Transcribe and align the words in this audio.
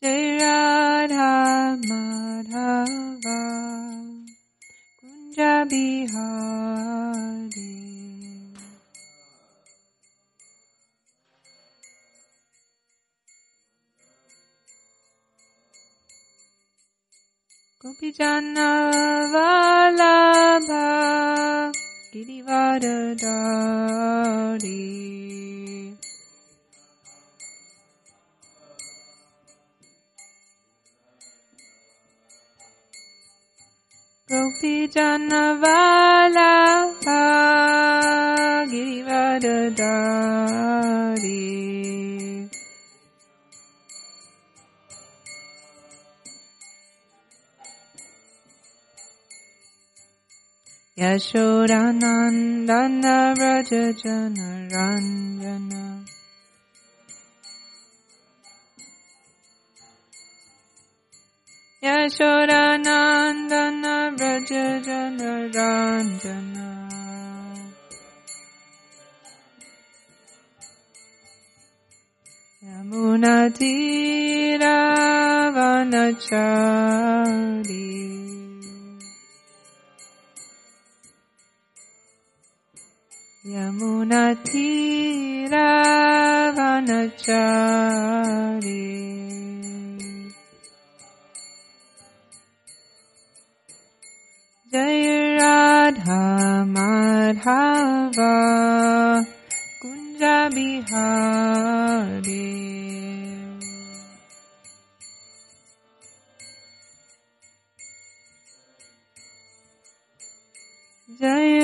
Jai 0.00 0.24
Radha 0.40 1.76
Madhava 1.90 3.40
Kunja 4.98 5.54
Bihari 17.86 17.94
Gopijana 17.94 18.90
Vallabha 19.30 20.86
Girivardhari 22.10 23.22
Gopijana 34.28 35.42
Vallabha 35.62 37.22
Yashodanandana 50.96 53.36
Rajajana 53.36 54.48
Ranjana 54.72 55.84
Yashodanandana 61.84 63.94
Rajajana 64.20 65.30
Ranjana 65.54 66.66
Jai 94.72 95.38
Radha 95.38 96.66
Madhava 96.74 98.34
Kunja 99.80 100.38
Bihari 100.50 101.86
Jai 111.20 111.55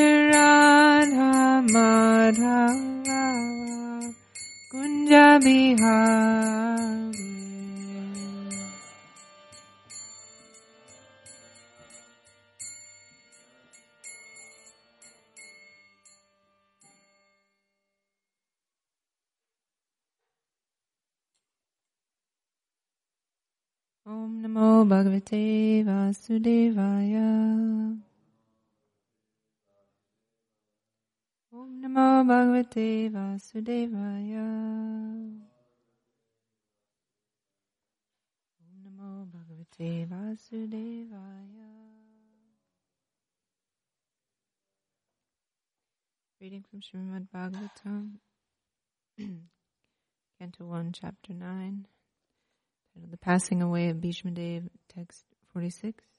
Om 24.05 24.31
Namo 24.43 24.85
Bhagavate 24.91 25.83
Vasudevaya 25.87 27.29
Om 31.53 31.72
Namo 31.83 32.23
Bhagavate 32.25 33.11
Vasudevaya. 33.11 34.47
Namo 38.85 39.27
Bhagavate 39.27 40.07
Vasudevaya. 40.07 41.73
Reading 46.41 46.65
from 46.71 46.81
Srimad 46.83 47.27
Bhagavatam, 47.35 48.19
Canto 50.39 50.65
1, 50.65 50.93
Chapter 50.93 51.33
9, 51.33 51.87
titled 52.95 53.11
The 53.11 53.17
Passing 53.17 53.61
Away 53.61 53.89
of 53.89 54.01
Bhishma 54.01 54.31
Dev, 54.31 54.71
text 54.89 55.25
46. 55.53 56.12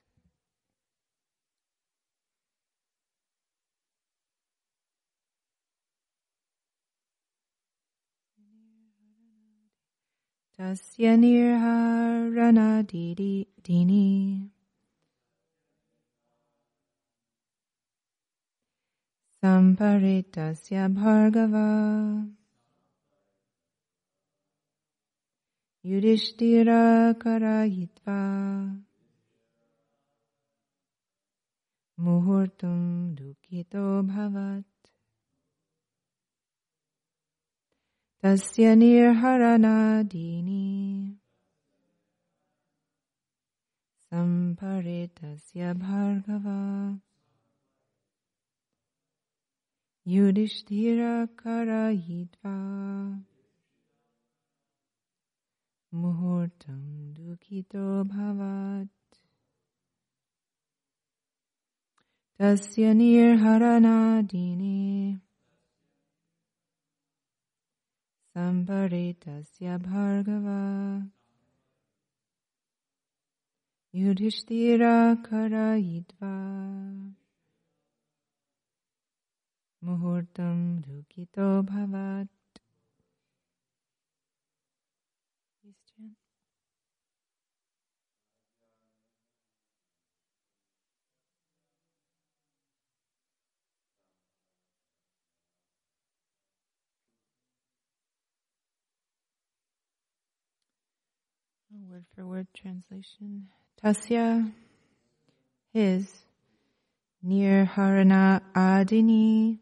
Tasya 10.56 11.18
nirharana 11.18 12.86
dini. 12.86 14.50
Samparitasya 19.42 20.84
bhargava. 20.94 21.68
Yudhishthira 25.84 27.18
karayitva. 27.18 28.20
Muhurtum 31.98 33.16
dukito 33.18 34.06
bhavat 34.08 34.73
Tasya 38.24 38.72
nirharana 38.80 40.00
dini 40.08 41.20
Samparitasya 44.08 45.76
bhargava 45.76 47.02
Yudhishthira 50.08 51.28
karayitva 51.36 52.56
Muhurtam 55.92 57.12
dukito 57.12 58.08
bhavat 58.08 58.88
Tasya 68.36 68.66
Samparitasya 68.66 69.78
bhargava 69.80 71.10
Yudhishthira 73.94 75.22
karayitva 75.24 76.34
Muhurtam 79.86 80.82
dukito 80.82 81.64
bhavat 81.64 82.28
Word 101.76 102.06
for 102.14 102.24
word 102.28 102.48
translation. 102.54 103.48
Tasya, 103.84 104.52
his, 105.74 106.08
near 107.24 107.66
Harana 107.66 108.42
Adini, 108.56 109.58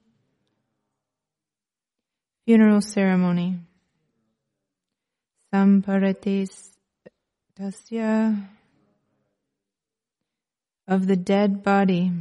funeral 2.44 2.81
ceremony. 2.81 3.60
Samparates 5.54 6.72
tasya 7.58 8.46
of 10.90 11.08
the 11.08 11.16
dead 11.16 11.63
body. 11.63 12.12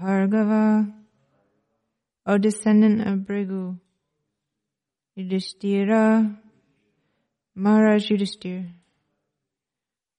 Bhargava, 0.00 0.90
O 2.24 2.38
descendant 2.38 3.06
of 3.06 3.18
Bhrigu, 3.26 3.78
Yudhishthira, 5.14 6.38
Maharaj 7.58 8.08
Yudhishthir, 8.08 8.70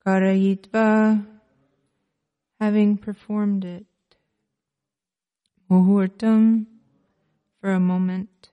Karayitva, 0.05 1.25
having 2.59 2.97
performed 2.97 3.63
it, 3.63 3.85
Muhurtam, 5.71 6.65
for 7.61 7.71
a 7.71 7.79
moment, 7.79 8.49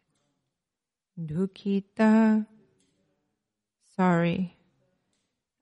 Dukita, 1.21 2.47
sorry, 3.97 4.57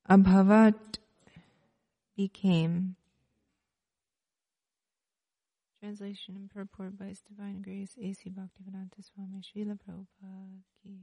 Abhavat, 0.06 0.98
became. 2.18 2.96
Translation 5.80 6.36
and 6.36 6.50
purport 6.50 6.98
by 6.98 7.06
His 7.06 7.22
Divine 7.22 7.62
Grace 7.62 7.96
A.C. 7.98 8.28
Bhaktivedanta 8.28 9.02
Swami 9.02 9.40
Srila 9.40 9.78
Prabhupada 9.80 10.60
Ki 10.82 10.98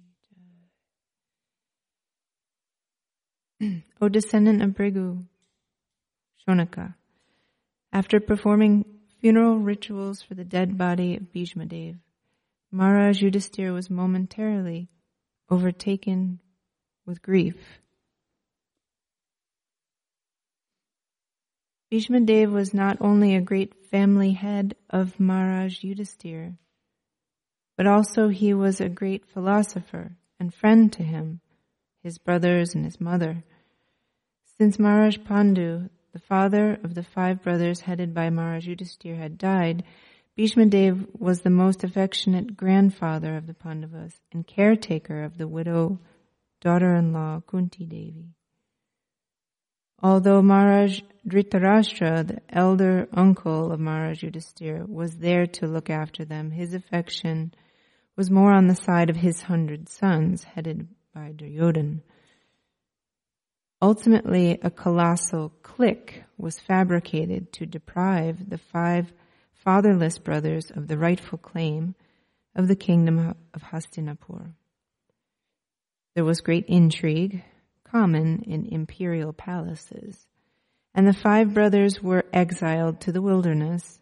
O 4.02 4.10
descendant 4.10 4.64
of 4.64 4.72
Bhrigu, 4.72 5.24
Shaunaka, 6.48 6.96
after 7.94 8.20
performing 8.20 8.86
funeral 9.20 9.60
rituals 9.60 10.24
for 10.24 10.34
the 10.34 10.44
dead 10.44 10.78
body 10.78 11.16
of 11.16 11.32
Bhishmadev, 11.32 11.98
Maharaj 12.72 13.22
Yudhisthira 13.22 13.72
was 13.72 13.90
momentarily 13.90 14.90
overtaken 15.50 16.40
with 17.06 17.22
grief. 17.22 17.82
Bhishma 21.92 22.22
Dev 22.22 22.52
was 22.52 22.74
not 22.74 22.98
only 23.02 23.36
a 23.36 23.42
great 23.42 23.76
family 23.92 24.32
head 24.32 24.76
of 24.90 25.20
Maharaj 25.20 25.84
Yudhisthira, 25.84 26.58
but 27.78 27.86
also 27.86 28.30
he 28.30 28.54
was 28.54 28.82
a 28.82 28.90
great 28.90 29.28
philosopher 29.28 30.16
and 30.40 30.54
friend 30.54 30.92
to 30.94 31.04
him, 31.04 31.42
his 32.02 32.18
brothers 32.18 32.74
and 32.74 32.86
his 32.86 33.00
mother. 33.00 33.44
Since 34.62 34.78
Maharaj 34.78 35.18
Pandu, 35.28 35.90
the 36.14 36.20
father 36.20 36.78
of 36.84 36.94
the 36.94 37.02
five 37.02 37.42
brothers 37.42 37.80
headed 37.80 38.14
by 38.14 38.30
Maharaj 38.30 38.68
Yudhisthira, 38.68 39.18
had 39.18 39.40
died, 39.40 39.84
Bhishma 40.36 40.68
Dev 40.68 41.08
was 41.18 41.42
the 41.42 41.50
most 41.50 41.84
affectionate 41.84 42.56
grandfather 42.56 43.36
of 43.36 43.48
the 43.48 43.56
Pandavas 43.56 44.22
and 44.32 44.46
caretaker 44.46 45.24
of 45.24 45.40
the 45.40 45.48
widow 45.48 45.98
daughter-in-law 46.62 47.42
Kunti 47.48 47.88
Devi. 47.88 48.36
Although 50.00 50.44
Maharaj 50.44 51.02
Dhritarashtra, 51.28 52.28
the 52.28 52.42
elder 52.48 53.08
uncle 53.14 53.72
of 53.72 53.80
Maharaj 53.80 54.24
Yudhisthira, 54.24 54.88
was 54.88 55.18
there 55.18 55.48
to 55.48 55.66
look 55.66 55.90
after 55.90 56.24
them, 56.24 56.52
his 56.52 56.76
affection 56.76 57.52
was 58.16 58.30
more 58.30 58.54
on 58.54 58.68
the 58.68 58.76
side 58.76 59.10
of 59.10 59.16
his 59.16 59.42
hundred 59.42 59.90
sons, 59.90 60.44
headed 60.44 60.88
by 61.16 61.32
Duryodhan. 61.32 62.04
Ultimately, 63.82 64.60
a 64.62 64.70
colossal 64.70 65.52
clique 65.64 66.24
was 66.38 66.60
fabricated 66.60 67.52
to 67.54 67.66
deprive 67.66 68.50
the 68.50 68.60
five 68.60 69.12
fatherless 69.54 70.20
brothers 70.20 70.70
of 70.72 70.88
the 70.88 70.98
rightful 70.98 71.38
claim 71.38 71.96
of 72.56 72.68
the 72.68 72.76
kingdom 72.76 73.36
of 73.54 73.62
Hastinapur. 73.64 74.54
There 76.14 76.26
was 76.26 76.42
great 76.42 76.66
intrigue, 76.68 77.44
common 77.84 78.44
in 78.44 78.66
imperial 78.66 79.34
palaces. 79.34 80.28
And 80.94 81.08
the 81.08 81.14
five 81.14 81.54
brothers 81.54 82.02
were 82.02 82.26
exiled 82.34 83.02
to 83.02 83.12
the 83.12 83.22
wilderness. 83.22 84.00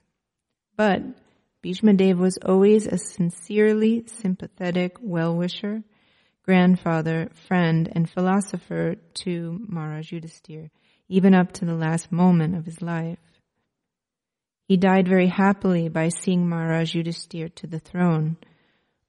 But 0.76 1.04
Bhishma 1.62 1.94
Dev 1.94 2.18
was 2.18 2.38
always 2.38 2.88
a 2.88 2.98
sincerely 2.98 4.06
sympathetic 4.08 4.98
well-wisher, 5.02 5.84
grandfather, 6.50 7.30
friend, 7.48 7.88
and 7.94 8.10
philosopher 8.10 8.96
to 9.14 9.60
Maharaj 9.68 10.12
Yudhisthira, 10.12 10.72
even 11.08 11.36
up 11.36 11.52
to 11.52 11.66
the 11.66 11.76
last 11.76 12.12
moment 12.12 12.56
of 12.56 12.66
his 12.66 12.82
life. 12.82 13.20
He 14.68 14.76
died 14.76 15.08
very 15.08 15.28
happily 15.28 15.90
by 15.90 16.10
seeing 16.10 16.50
Maharaj 16.50 16.96
Yudhisthira 16.96 17.54
to 17.54 17.68
the 17.68 17.80
throne, 17.80 18.38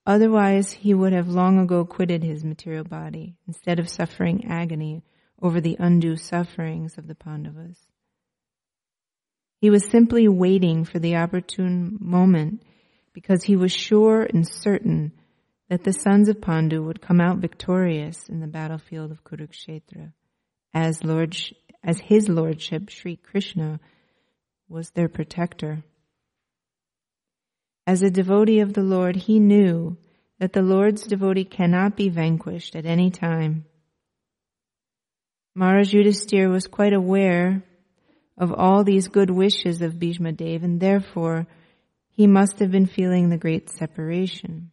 Otherwise, 0.06 0.72
he 0.72 0.92
would 0.94 1.12
have 1.12 1.28
long 1.28 1.58
ago 1.58 1.84
quitted 1.84 2.24
his 2.24 2.44
material 2.44 2.84
body 2.84 3.36
instead 3.46 3.78
of 3.78 3.88
suffering 3.88 4.44
agony 4.50 5.04
over 5.40 5.60
the 5.60 5.76
undue 5.78 6.16
sufferings 6.16 6.98
of 6.98 7.06
the 7.06 7.14
Pandavas. 7.14 7.78
He 9.60 9.70
was 9.70 9.86
simply 9.86 10.26
waiting 10.26 10.84
for 10.84 10.98
the 10.98 11.16
opportune 11.16 11.98
moment 12.00 12.62
because 13.12 13.44
he 13.44 13.56
was 13.56 13.72
sure 13.72 14.22
and 14.22 14.48
certain 14.48 15.12
that 15.70 15.84
the 15.84 15.92
sons 15.92 16.28
of 16.28 16.40
Pandu 16.40 16.82
would 16.82 17.00
come 17.00 17.20
out 17.20 17.38
victorious 17.38 18.28
in 18.28 18.40
the 18.40 18.48
battlefield 18.48 19.12
of 19.12 19.22
Kurukshetra 19.22 20.12
as 20.74 21.04
Lord, 21.04 21.36
as 21.82 22.00
his 22.00 22.28
lordship 22.28 22.90
Sri 22.90 23.16
Krishna 23.16 23.78
was 24.68 24.90
their 24.90 25.08
protector. 25.08 25.84
As 27.86 28.02
a 28.02 28.10
devotee 28.10 28.60
of 28.60 28.74
the 28.74 28.82
Lord, 28.82 29.14
he 29.14 29.38
knew 29.38 29.96
that 30.40 30.52
the 30.52 30.62
Lord's 30.62 31.06
devotee 31.06 31.44
cannot 31.44 31.96
be 31.96 32.08
vanquished 32.08 32.74
at 32.74 32.84
any 32.84 33.10
time. 33.10 33.64
Maharaj 35.54 35.94
Yudhisthira 35.94 36.50
was 36.50 36.66
quite 36.66 36.92
aware 36.92 37.62
of 38.36 38.52
all 38.52 38.82
these 38.82 39.08
good 39.08 39.30
wishes 39.30 39.82
of 39.82 40.00
Bhishma 40.00 40.32
Dev 40.32 40.64
and 40.64 40.80
therefore 40.80 41.46
he 42.08 42.26
must 42.26 42.58
have 42.58 42.72
been 42.72 42.86
feeling 42.86 43.28
the 43.28 43.36
great 43.36 43.70
separation. 43.70 44.72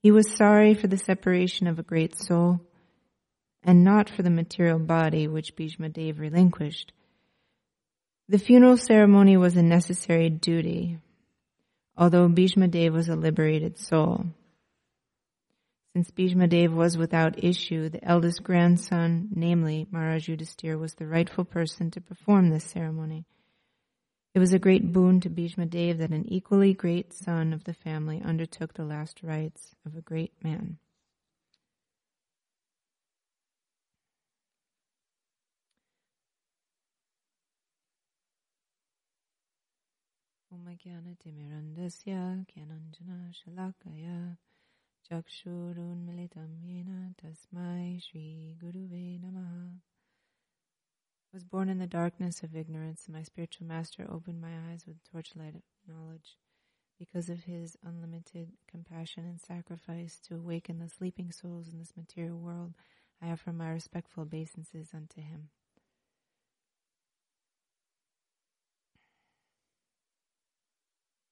He 0.00 0.10
was 0.10 0.36
sorry 0.36 0.74
for 0.74 0.86
the 0.86 0.96
separation 0.96 1.66
of 1.66 1.78
a 1.78 1.82
great 1.82 2.16
soul 2.16 2.60
and 3.62 3.82
not 3.82 4.08
for 4.08 4.22
the 4.22 4.30
material 4.30 4.78
body 4.78 5.26
which 5.26 5.56
Bhishma 5.56 5.88
Dev 5.88 6.20
relinquished. 6.20 6.92
The 8.28 8.38
funeral 8.38 8.76
ceremony 8.76 9.36
was 9.36 9.56
a 9.56 9.62
necessary 9.62 10.30
duty, 10.30 10.98
although 11.96 12.28
Bhishma 12.28 12.68
Dev 12.68 12.92
was 12.92 13.08
a 13.08 13.16
liberated 13.16 13.78
soul. 13.78 14.26
Since 15.94 16.10
Bhishma 16.12 16.46
Dev 16.46 16.72
was 16.72 16.96
without 16.96 17.42
issue, 17.42 17.88
the 17.88 18.04
eldest 18.04 18.42
grandson, 18.44 19.30
namely 19.34 19.86
Maharaj 19.90 20.28
Yudhisthira, 20.28 20.78
was 20.78 20.94
the 20.94 21.06
rightful 21.06 21.44
person 21.44 21.90
to 21.90 22.00
perform 22.00 22.50
this 22.50 22.64
ceremony. 22.64 23.24
It 24.35 24.39
was 24.39 24.53
a 24.53 24.59
great 24.59 24.91
boon 24.91 25.19
to 25.21 25.29
Bhishma 25.29 25.65
Dev 25.67 25.99
that 25.99 26.11
an 26.11 26.25
equally 26.27 26.73
great 26.73 27.13
son 27.13 27.53
of 27.53 27.65
the 27.65 27.73
family 27.73 28.21
undertook 28.21 28.73
the 28.73 28.85
last 28.85 29.21
rites 29.23 29.75
of 29.85 29.95
a 29.95 30.01
great 30.01 30.33
man. 30.43 30.79
ज्ञानतिमिरन्दस्य 40.83 42.13
ज्ञानञ्जनशलाकया 42.49 44.17
चक्षुरुन्मिलितं 45.07 46.51
येन 46.69 46.89
तस्मै 47.19 47.99
श्रीगुरुवे 48.05 49.05
नमः 49.23 49.86
was 51.32 51.44
born 51.44 51.68
in 51.68 51.78
the 51.78 51.86
darkness 51.86 52.42
of 52.42 52.56
ignorance, 52.56 53.04
and 53.06 53.14
my 53.14 53.22
spiritual 53.22 53.66
master 53.66 54.06
opened 54.08 54.40
my 54.40 54.52
eyes 54.70 54.84
with 54.86 55.02
torchlight 55.10 55.54
of 55.54 55.62
knowledge. 55.86 56.36
Because 56.98 57.28
of 57.28 57.44
his 57.44 57.76
unlimited 57.84 58.52
compassion 58.68 59.24
and 59.24 59.40
sacrifice 59.40 60.18
to 60.26 60.34
awaken 60.34 60.78
the 60.78 60.88
sleeping 60.88 61.30
souls 61.30 61.68
in 61.72 61.78
this 61.78 61.96
material 61.96 62.38
world, 62.38 62.74
I 63.22 63.30
offer 63.30 63.52
my 63.52 63.70
respectful 63.70 64.24
obeisances 64.24 64.88
unto 64.94 65.20
him. 65.20 65.50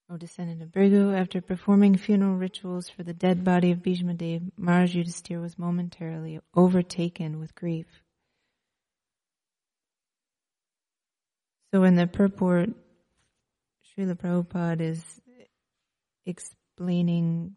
O 0.08 0.16
descendant 0.16 0.62
of 0.62 0.68
Bhrigu, 0.68 1.18
after 1.18 1.40
performing 1.40 1.96
funeral 1.96 2.36
rituals 2.36 2.88
for 2.88 3.02
the 3.02 3.12
dead 3.12 3.42
body 3.42 3.72
of 3.72 3.82
Bhishma 3.82 4.14
Dev, 4.14 4.52
Maharaj 4.56 4.94
Yudhisthira 4.94 5.40
was 5.40 5.58
momentarily 5.58 6.38
overtaken 6.54 7.40
with 7.40 7.56
grief. 7.56 8.04
So 11.76 11.84
in 11.84 11.94
the 11.94 12.06
purport, 12.06 12.70
Srila 13.84 14.14
Prabhupada 14.14 14.80
is 14.80 15.04
explaining 16.24 17.54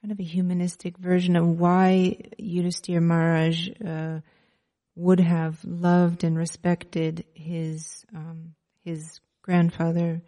kind 0.00 0.12
of 0.12 0.20
a 0.20 0.22
humanistic 0.22 0.96
version 0.96 1.34
of 1.34 1.44
why 1.44 2.18
Yudhisthira 2.40 3.02
Maharaj 3.02 3.70
uh, 3.84 4.20
would 4.94 5.18
have 5.18 5.58
loved 5.64 6.22
and 6.22 6.38
respected 6.38 7.24
his 7.34 8.04
um, 8.14 8.54
his 8.84 9.18
grandfather 9.42 10.22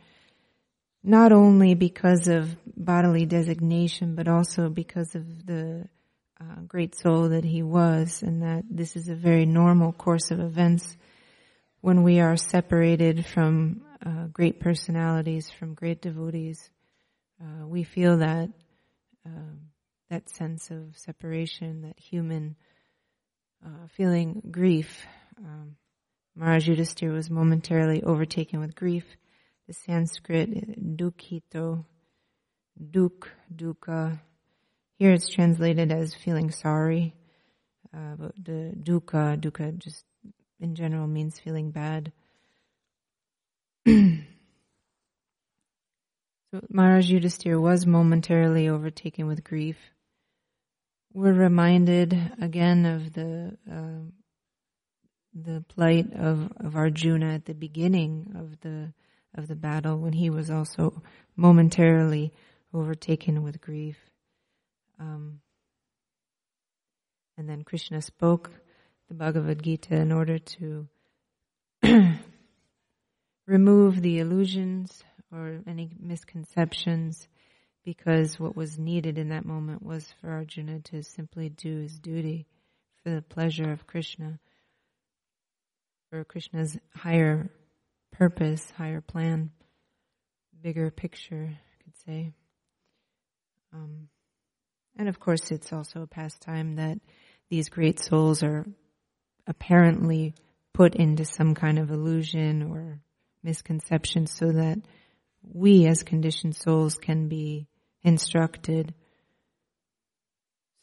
not 1.05 1.31
only 1.31 1.75
because 1.77 2.27
of 2.27 2.57
bodily 2.77 3.27
designation, 3.27 4.17
but 4.17 4.27
also 4.27 4.69
because 4.71 5.15
of 5.15 5.47
the 5.47 5.89
uh, 6.41 6.63
great 6.67 6.97
soul 6.97 7.29
that 7.29 7.45
he 7.45 7.63
was, 7.63 8.25
and 8.25 8.43
that 8.43 8.65
this 8.69 8.97
is 8.97 9.09
a 9.09 9.15
very 9.15 9.47
normal 9.47 9.93
course 9.93 10.33
of 10.33 10.41
events 10.41 10.97
when 11.85 12.03
we 12.03 12.19
are 12.19 12.35
separated 12.35 13.27
from 13.27 13.83
uh, 14.07 14.25
great 14.33 14.59
personalities, 14.59 15.51
from 15.51 15.75
great 15.75 16.01
devotees. 16.01 16.71
Uh, 17.39 17.67
we 17.67 17.85
feel 17.85 18.17
that 18.17 18.49
um, 19.27 19.59
that 20.09 20.31
sense 20.31 20.71
of 20.71 20.97
separation, 20.97 21.83
that 21.83 21.99
human 21.99 22.57
uh, 23.63 23.87
feeling 23.99 24.41
grief. 24.51 25.05
Um, 25.37 25.77
Maharaj 26.35 26.71
Yudhisthira 26.71 27.13
was 27.13 27.29
momentarily 27.29 28.03
overtaken 28.03 28.61
with 28.61 28.75
grief. 28.75 29.05
The 29.69 29.75
Sanskrit 29.75 30.97
dukhito, 30.97 31.85
duk, 32.81 33.31
dukkha. 33.55 34.19
Here 34.97 35.13
it's 35.13 35.29
translated 35.29 35.93
as 35.93 36.15
feeling 36.15 36.51
sorry, 36.51 37.15
uh, 37.95 38.15
but 38.19 38.33
the 38.43 38.73
dukkha, 38.75 39.39
dukkha 39.39 39.77
just 39.77 40.07
in 40.61 40.75
general 40.75 41.07
means 41.07 41.39
feeling 41.39 41.71
bad. 41.71 42.13
so 43.87 43.95
Maharaj 46.69 47.11
Yudhisthira 47.11 47.61
was 47.61 47.87
momentarily 47.87 48.69
overtaken 48.69 49.27
with 49.27 49.45
grief. 49.45 49.77
We're 51.13 51.33
reminded 51.33 52.33
again 52.41 52.87
of 52.87 53.13
the 53.13 53.57
uh, 53.71 54.11
the 55.35 55.65
plight 55.69 56.13
of, 56.15 56.53
of 56.59 56.77
Arjuna 56.77 57.35
at 57.35 57.45
the 57.45 57.55
beginning 57.55 58.35
of 58.37 58.61
the 58.61 58.93
of 59.35 59.49
the 59.49 59.57
battle 59.57 59.99
when 59.99 60.13
he 60.13 60.31
was 60.31 60.51
also 60.51 61.03
momentarily 61.37 62.33
overtaken 62.73 63.43
with 63.43 63.61
grief. 63.61 63.97
Um, 65.01 65.41
and 67.37 67.49
then 67.49 67.63
Krishna 67.63 68.01
spoke 68.01 68.53
the 69.09 69.15
Bhagavad 69.15 69.63
Gita 69.63 69.95
in 69.95 70.13
order 70.13 70.39
to 70.39 70.89
remove 73.47 74.01
the 74.01 74.19
illusions 74.19 75.03
or 75.33 75.61
any 75.67 75.91
misconceptions 76.01 77.29
because 77.85 78.41
what 78.41 78.57
was 78.57 78.79
needed 78.79 79.19
in 79.19 79.29
that 79.29 79.45
moment 79.45 79.83
was 79.83 80.13
for 80.21 80.31
Arjuna 80.31 80.81
to 80.81 81.03
simply 81.03 81.51
do 81.51 81.81
his 81.81 81.99
duty 81.99 82.47
for 83.03 83.11
the 83.11 83.23
pleasure 83.23 83.71
of 83.71 83.87
Krishna, 83.87 84.39
for 86.11 86.25
Krishna's 86.25 86.79
higher 86.95 87.51
purpose, 88.13 88.65
higher 88.77 89.03
plan, 89.03 89.51
bigger 90.63 90.91
picture, 90.91 91.51
I 91.53 91.85
could 91.85 91.97
say. 92.07 92.33
Um, 93.75 94.09
and 94.97 95.09
of 95.09 95.21
course, 95.21 95.51
it's 95.51 95.73
also 95.73 96.03
a 96.03 96.07
pastime 96.07 96.77
that 96.77 96.99
these 97.51 97.69
great 97.69 98.01
souls 98.01 98.43
are 98.43 98.65
apparently 99.47 100.35
put 100.73 100.95
into 100.95 101.25
some 101.25 101.55
kind 101.55 101.79
of 101.79 101.91
illusion 101.91 102.63
or 102.63 103.01
misconception 103.43 104.27
so 104.27 104.53
that 104.53 104.79
we 105.43 105.87
as 105.87 106.03
conditioned 106.03 106.57
souls 106.57 106.97
can 106.97 107.29
be 107.29 107.69
instructed. 108.03 108.95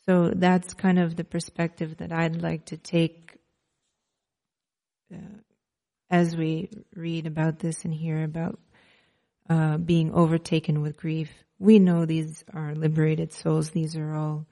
So 0.06 0.32
that's 0.36 0.74
kind 0.74 1.00
of 1.00 1.15
the 1.15 1.24
perspective 1.24 1.98
that 1.98 2.12
I'd 2.12 2.41
like 2.41 2.65
to 2.65 2.77
take 2.77 3.38
uh, 5.13 5.18
as 6.10 6.36
we 6.36 6.70
read 6.96 7.27
about 7.27 7.60
this 7.60 7.86
and 7.86 7.94
hear 7.94 8.24
about 8.24 8.60
uh, 9.50 9.77
being 9.77 10.13
overtaken 10.13 10.82
with 10.82 10.98
grief. 10.98 11.32
We 11.60 11.80
know 11.80 12.06
these 12.06 12.44
are 12.53 12.74
liberated 12.74 13.34
souls. 13.34 13.70
These 13.70 13.96
are 13.96 14.13
all 14.13 14.48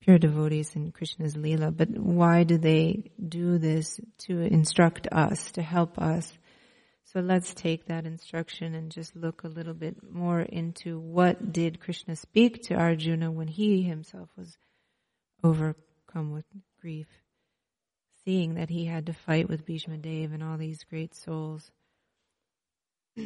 pure 0.00 0.18
devotees 0.18 0.74
in 0.74 0.92
Krishna's 0.92 1.34
Leela. 1.34 1.76
But 1.76 1.90
why 1.90 2.44
do 2.44 2.58
they 2.58 3.10
do 3.28 3.58
this? 3.58 4.00
To 4.26 4.40
instruct 4.40 5.08
us, 5.12 5.52
to 5.52 5.62
help 5.62 5.98
us 5.98 6.32
so 7.12 7.20
let's 7.20 7.54
take 7.54 7.86
that 7.86 8.04
instruction 8.04 8.74
and 8.74 8.90
just 8.92 9.16
look 9.16 9.42
a 9.42 9.48
little 9.48 9.72
bit 9.72 9.96
more 10.12 10.42
into 10.42 10.98
what 10.98 11.52
did 11.54 11.80
Krishna 11.80 12.14
speak 12.16 12.64
to 12.64 12.74
Arjuna 12.74 13.30
when 13.30 13.48
he 13.48 13.80
himself 13.82 14.28
was 14.36 14.58
overcome 15.42 16.32
with 16.32 16.44
grief, 16.82 17.06
seeing 18.26 18.56
that 18.56 18.68
he 18.68 18.84
had 18.84 19.06
to 19.06 19.14
fight 19.14 19.48
with 19.48 19.64
Bhishma 19.64 19.96
Dev 19.96 20.32
and 20.32 20.42
all 20.42 20.58
these 20.58 20.84
great 20.84 21.14
souls. 21.14 21.70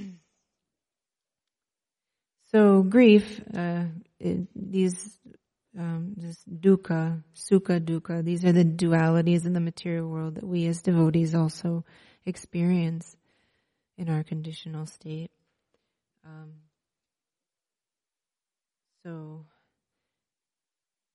so 2.53 2.85
grief, 2.85 3.43
uh, 3.53 3.87
these 4.55 5.19
um, 5.79 6.15
this 6.17 6.39
dukkha, 6.45 7.23
sukha, 7.35 7.81
dukkha, 7.81 8.25
these 8.25 8.45
are 8.45 8.53
the 8.53 8.65
dualities 8.65 9.47
in 9.47 9.53
the 9.53 9.61
material 9.61 10.09
world 10.09 10.35
that 10.37 10.45
we 10.47 10.67
as 10.67 10.83
devotees 10.83 11.35
also 11.35 11.85
experience 12.27 13.17
in 13.97 14.09
our 14.09 14.23
conditional 14.23 14.87
state. 14.87 15.31
Um, 16.25 16.53
so, 19.05 19.47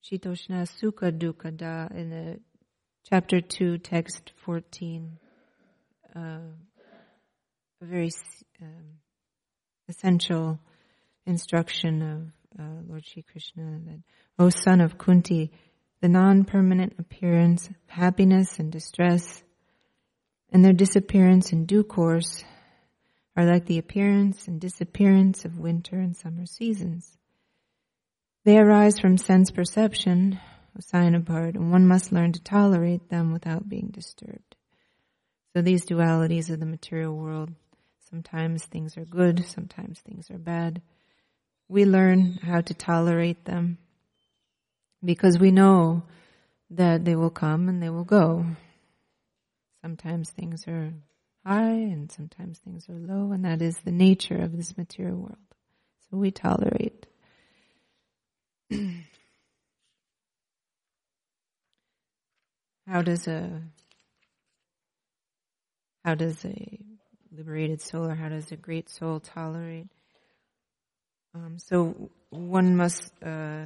Shitoshna 0.04 0.68
Sukha 0.68 1.12
Dukkha 1.12 1.56
Da 1.56 1.88
in 1.96 2.10
the 2.10 2.40
chapter 3.10 3.42
2, 3.42 3.78
text 3.78 4.32
14, 4.44 5.18
uh, 6.16 6.20
a 6.20 7.86
very 7.86 8.12
um, 8.62 9.00
essential 9.88 10.60
instruction 11.26 12.02
of 12.02 12.37
uh, 12.60 12.82
Lord 12.88 13.06
Sri 13.06 13.24
Krishna 13.24 13.80
that, 13.86 14.00
O 14.40 14.50
son 14.50 14.82
of 14.82 14.98
Kunti, 14.98 15.52
the 16.02 16.10
non-permanent 16.10 16.96
appearance 17.00 17.68
of 17.68 17.76
happiness 17.88 18.60
and 18.60 18.72
distress 18.72 19.44
and 20.52 20.64
their 20.64 20.74
disappearance 20.74 21.52
in 21.52 21.66
due 21.66 21.84
course 21.84 22.44
are 23.36 23.46
like 23.46 23.66
the 23.66 23.78
appearance 23.78 24.48
and 24.48 24.60
disappearance 24.60 25.46
of 25.46 25.60
winter 25.60 26.00
and 26.00 26.16
summer 26.16 26.46
seasons. 26.46 27.18
They 28.46 28.58
arise 28.58 28.98
from 29.00 29.18
sense 29.18 29.52
perception, 29.52 30.40
a 30.78 30.82
sign 30.82 31.16
of 31.16 31.30
and 31.30 31.72
one 31.72 31.88
must 31.88 32.12
learn 32.12 32.32
to 32.34 32.42
tolerate 32.42 33.10
them 33.10 33.34
without 33.34 33.68
being 33.68 33.90
disturbed. 33.92 34.56
So 35.54 35.62
these 35.62 35.86
dualities 35.86 36.50
of 36.50 36.60
the 36.60 36.66
material 36.66 37.16
world, 37.16 37.52
sometimes 38.10 38.66
things 38.66 38.98
are 38.98 39.06
good, 39.06 39.46
sometimes 39.46 40.00
things 40.00 40.32
are 40.32 40.38
bad. 40.38 40.82
We 41.70 41.86
learn 41.86 42.40
how 42.42 42.62
to 42.62 42.74
tolerate 42.74 43.46
them 43.46 43.78
because 45.04 45.38
we 45.38 45.52
know 45.52 46.04
that 46.72 47.06
they 47.06 47.16
will 47.16 47.30
come 47.30 47.70
and 47.70 47.82
they 47.82 47.90
will 47.90 48.04
go. 48.04 48.46
Sometimes 49.82 50.30
things 50.30 50.68
are 50.68 50.94
high 51.46 51.72
and 51.72 52.12
sometimes 52.12 52.60
things 52.60 52.90
are 52.90 53.00
low, 53.00 53.32
and 53.32 53.46
that 53.46 53.62
is 53.62 53.78
the 53.78 53.92
nature 53.92 54.38
of 54.38 54.56
this 54.56 54.78
material 54.78 55.18
world. 55.18 55.38
So 56.10 56.18
we 56.18 56.32
tolerate. 56.32 57.06
how 62.88 63.02
does 63.02 63.28
a 63.28 63.62
how 66.04 66.16
does 66.16 66.44
a 66.46 66.80
liberated 67.32 67.82
soul 67.82 68.08
or 68.08 68.16
how 68.16 68.30
does 68.30 68.52
a 68.52 68.56
great 68.58 68.90
soul 68.90 69.20
tolerate? 69.20 69.88
Um, 71.38 71.60
so 71.60 72.10
one 72.30 72.76
must 72.76 73.12
uh, 73.24 73.66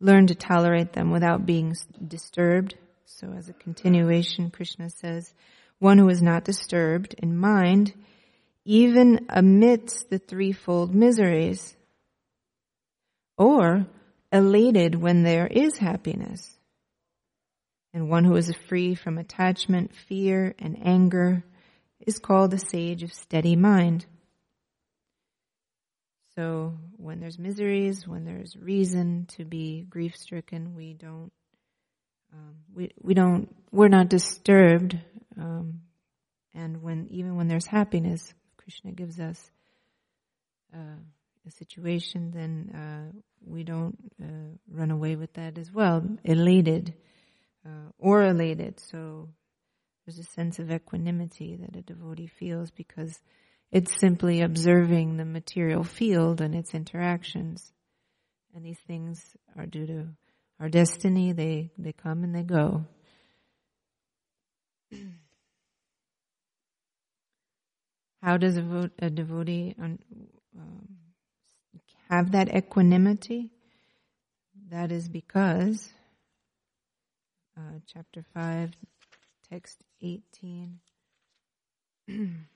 learn 0.00 0.26
to 0.26 0.34
tolerate 0.34 0.92
them 0.92 1.10
without 1.10 1.46
being 1.46 1.74
disturbed. 2.06 2.74
So 3.04 3.32
as 3.36 3.48
a 3.48 3.52
continuation, 3.52 4.50
Krishna 4.50 4.90
says, 4.90 5.32
one 5.78 5.98
who 5.98 6.08
is 6.08 6.22
not 6.22 6.44
disturbed 6.44 7.14
in 7.18 7.36
mind, 7.36 7.92
even 8.64 9.26
amidst 9.28 10.10
the 10.10 10.18
threefold 10.18 10.94
miseries, 10.94 11.76
or 13.36 13.86
elated 14.32 14.94
when 14.94 15.22
there 15.22 15.46
is 15.46 15.76
happiness, 15.78 16.56
and 17.92 18.08
one 18.08 18.24
who 18.24 18.34
is 18.36 18.52
free 18.68 18.94
from 18.94 19.18
attachment, 19.18 19.94
fear, 20.08 20.54
and 20.58 20.78
anger 20.84 21.44
is 22.06 22.18
called 22.18 22.54
a 22.54 22.58
sage 22.58 23.02
of 23.02 23.12
steady 23.12 23.56
mind. 23.56 24.06
So 26.36 26.74
when 26.96 27.20
there's 27.20 27.38
miseries, 27.38 28.06
when 28.06 28.24
there's 28.24 28.56
reason 28.56 29.26
to 29.36 29.44
be 29.44 29.84
grief 29.88 30.16
stricken, 30.16 30.74
we 30.74 30.94
don't, 30.94 31.30
um, 32.32 32.56
we, 32.74 32.90
we 33.00 33.14
don't, 33.14 33.54
we're 33.70 33.88
not 33.88 34.08
disturbed 34.08 34.98
um, 35.38 35.82
and 36.54 36.82
when 36.82 37.08
even 37.10 37.36
when 37.36 37.48
there's 37.48 37.66
happiness, 37.66 38.32
Krishna 38.56 38.92
gives 38.92 39.18
us 39.18 39.50
uh, 40.74 41.00
a 41.46 41.50
situation, 41.50 42.30
then 42.30 42.70
uh, 42.74 43.18
we 43.44 43.64
don't 43.64 43.96
uh, 44.22 44.56
run 44.70 44.90
away 44.90 45.16
with 45.16 45.32
that 45.34 45.58
as 45.58 45.72
well, 45.72 46.04
elated 46.24 46.94
uh, 47.66 47.90
or 47.98 48.22
elated. 48.24 48.80
So 48.80 49.28
there's 50.04 50.18
a 50.18 50.24
sense 50.24 50.58
of 50.58 50.70
equanimity 50.70 51.56
that 51.56 51.76
a 51.76 51.82
devotee 51.82 52.26
feels 52.26 52.70
because 52.70 53.18
It's 53.72 53.98
simply 53.98 54.42
observing 54.42 55.16
the 55.16 55.24
material 55.24 55.82
field 55.82 56.42
and 56.42 56.54
its 56.54 56.74
interactions. 56.74 57.72
And 58.54 58.62
these 58.62 58.78
things 58.86 59.34
are 59.56 59.64
due 59.64 59.86
to 59.86 60.08
our 60.60 60.68
destiny. 60.68 61.32
They, 61.32 61.70
they 61.78 61.94
come 61.94 62.22
and 62.22 62.34
they 62.34 62.42
go. 62.42 62.84
How 68.22 68.36
does 68.36 68.58
a, 68.58 68.90
a 68.98 69.08
devotee 69.08 69.74
um, 69.80 69.98
have 72.10 72.32
that 72.32 72.54
equanimity? 72.54 73.50
That 74.70 74.92
is 74.92 75.08
because, 75.08 75.90
uh, 77.56 77.78
chapter 77.86 78.22
5, 78.34 78.72
text 79.50 79.82
18. 80.02 80.78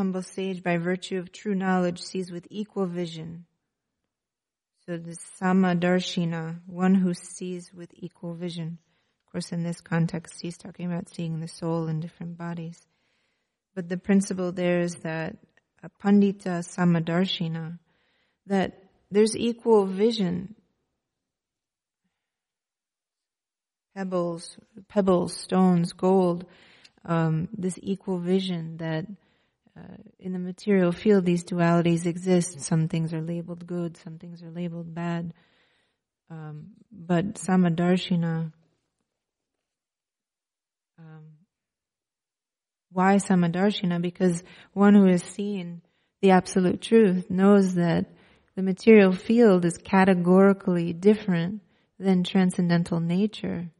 humble 0.00 0.22
sage, 0.22 0.62
by 0.62 0.78
virtue 0.78 1.18
of 1.18 1.30
true 1.30 1.54
knowledge, 1.54 2.00
sees 2.00 2.32
with 2.32 2.46
equal 2.48 2.86
vision. 2.86 3.44
So 4.86 4.96
the 4.96 5.14
Samadarshina, 5.38 6.60
one 6.66 6.94
who 6.94 7.12
sees 7.12 7.70
with 7.74 7.90
equal 7.92 8.32
vision. 8.32 8.78
Of 9.26 9.32
course, 9.32 9.52
in 9.52 9.62
this 9.62 9.82
context, 9.82 10.36
he's 10.40 10.56
talking 10.56 10.86
about 10.86 11.10
seeing 11.14 11.40
the 11.40 11.48
soul 11.48 11.86
in 11.86 12.00
different 12.00 12.38
bodies. 12.38 12.80
But 13.74 13.90
the 13.90 13.98
principle 13.98 14.52
there 14.52 14.80
is 14.80 14.94
that 15.02 15.36
a 15.82 15.90
Pandita 16.02 16.64
Samadarshina, 16.64 17.78
that 18.46 18.82
there's 19.10 19.36
equal 19.36 19.84
vision. 19.84 20.54
Pebbles, 23.94 24.56
pebbles, 24.88 25.36
stones, 25.36 25.92
gold, 25.92 26.46
um, 27.04 27.50
this 27.52 27.78
equal 27.82 28.18
vision 28.18 28.78
that 28.78 29.04
uh, 29.76 29.96
in 30.18 30.32
the 30.32 30.38
material 30.38 30.92
field, 30.92 31.24
these 31.24 31.44
dualities 31.44 32.06
exist. 32.06 32.60
Some 32.60 32.88
things 32.88 33.12
are 33.14 33.22
labeled 33.22 33.66
good, 33.66 33.96
some 33.96 34.18
things 34.18 34.42
are 34.42 34.50
labeled 34.50 34.94
bad. 34.94 35.32
Um, 36.30 36.68
but 36.92 37.34
Samadarshina, 37.34 38.52
um, 40.98 41.24
why 42.92 43.16
Samadarshina? 43.16 44.00
Because 44.00 44.42
one 44.72 44.94
who 44.94 45.06
has 45.06 45.22
seen 45.22 45.82
the 46.20 46.30
absolute 46.30 46.80
truth 46.80 47.30
knows 47.30 47.74
that 47.74 48.06
the 48.54 48.62
material 48.62 49.12
field 49.12 49.64
is 49.64 49.78
categorically 49.78 50.92
different 50.92 51.62
than 51.98 52.24
transcendental 52.24 53.00
nature. 53.00 53.70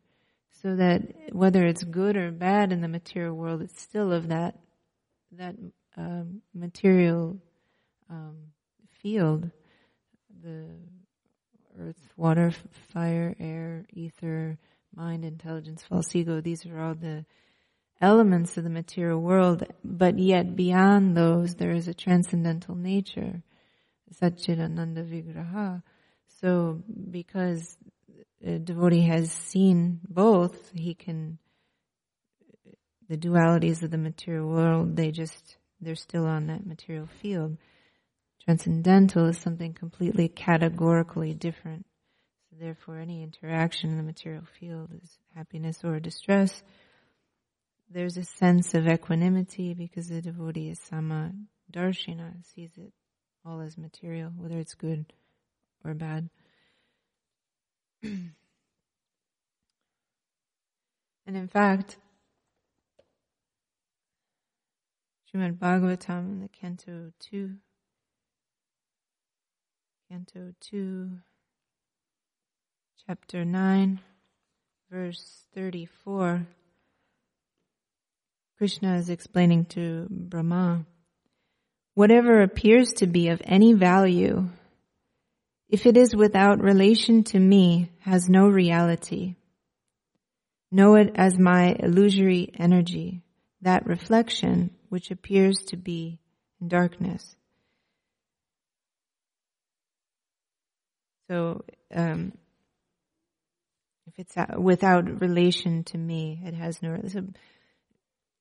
So 0.62 0.76
that 0.76 1.32
whether 1.32 1.64
it's 1.64 1.82
good 1.82 2.16
or 2.16 2.30
bad 2.30 2.73
in 2.73 2.80
the 2.80 2.88
material 2.88 3.35
world, 3.35 3.62
it's 3.62 3.80
still 3.80 4.12
of 4.12 4.28
that, 4.28 4.59
that 5.32 5.56
um, 6.00 6.42
material 6.54 7.37
um, 8.09 8.37
field, 9.02 9.50
the 10.42 10.66
earth, 11.78 12.12
water, 12.16 12.52
fire, 12.92 13.35
air, 13.38 13.85
ether, 13.92 14.59
mind, 14.95 15.25
intelligence, 15.25 15.83
false 15.88 16.14
ego, 16.16 16.40
these 16.40 16.64
are 16.66 16.80
all 16.80 16.95
the 16.95 17.25
elements 18.00 18.57
of 18.57 18.64
the 18.64 18.71
material 18.71 19.21
world, 19.21 19.62
but 19.85 20.19
yet 20.19 20.57
beyond 20.57 21.16
those 21.16 21.54
there 21.54 21.73
is 21.73 21.87
a 21.87 21.95
transcendental 21.95 22.75
nature, 22.75 23.42
Satchidananda 24.14 25.04
Vigraha. 25.04 25.83
So 26.40 26.83
because 27.11 27.76
a 28.45 28.59
devotee 28.59 29.02
has 29.02 29.30
seen 29.30 30.00
both, 30.09 30.73
he 30.75 30.95
can, 30.95 31.38
the 33.09 33.19
dualities 33.19 33.82
of 33.82 33.91
the 33.91 33.99
material 33.99 34.49
world, 34.49 34.97
they 34.97 35.10
just 35.10 35.58
they're 35.80 35.95
still 35.95 36.26
on 36.26 36.47
that 36.47 36.66
material 36.66 37.08
field. 37.21 37.56
Transcendental 38.45 39.26
is 39.26 39.38
something 39.38 39.75
completely 39.75 40.28
categorically 40.28 41.34
different. 41.34 41.86
So 42.50 42.56
therefore, 42.58 42.99
any 42.99 43.23
interaction 43.23 43.90
in 43.90 43.97
the 43.97 44.02
material 44.02 44.45
field 44.58 44.90
is 45.02 45.19
happiness 45.34 45.84
or 45.84 46.00
distress. 46.00 46.62
There's 47.90 48.16
a 48.16 48.25
sense 48.25 48.75
of 48.75 48.86
equanimity 48.88 49.75
because 49.75 50.08
the 50.08 50.23
devotee 50.23 50.71
is 50.71 50.80
sama 50.80 51.32
darshina, 51.73 52.34
sees 52.54 52.71
it 52.76 52.93
all 53.45 53.60
as 53.60 53.76
material, 53.76 54.30
whether 54.36 54.58
it's 54.58 54.75
good 54.75 55.12
or 55.84 55.95
bad. 55.95 56.28
and 58.02 58.32
in 61.26 61.49
fact, 61.49 61.97
Srimad 65.32 65.58
Bhagavatam, 65.58 66.43
the 66.43 66.49
Canto 66.49 67.12
2, 67.30 67.50
Canto 70.10 70.52
2, 70.58 71.10
Chapter 73.06 73.45
9, 73.45 74.00
verse 74.90 75.45
34, 75.54 76.47
Krishna 78.58 78.97
is 78.97 79.08
explaining 79.08 79.66
to 79.66 80.08
Brahma, 80.10 80.84
whatever 81.95 82.43
appears 82.43 82.93
to 82.95 83.06
be 83.06 83.28
of 83.28 83.40
any 83.45 83.73
value, 83.73 84.49
if 85.69 85.86
it 85.86 85.97
is 85.97 86.16
without 86.16 86.60
relation 86.60 87.23
to 87.25 87.38
me, 87.38 87.93
has 88.00 88.28
no 88.28 88.49
reality. 88.49 89.36
Know 90.73 90.97
it 90.97 91.12
as 91.14 91.38
my 91.38 91.76
illusory 91.78 92.50
energy, 92.58 93.23
that 93.62 93.86
reflection 93.86 94.75
which 94.90 95.10
appears 95.10 95.56
to 95.68 95.76
be 95.76 96.20
in 96.60 96.68
darkness. 96.68 97.36
So, 101.28 101.64
um, 101.94 102.32
if 104.06 104.18
it's 104.18 104.34
without 104.58 105.20
relation 105.20 105.84
to 105.84 105.98
me, 105.98 106.42
it 106.44 106.54
has 106.54 106.82
no. 106.82 107.00
So 107.06 107.22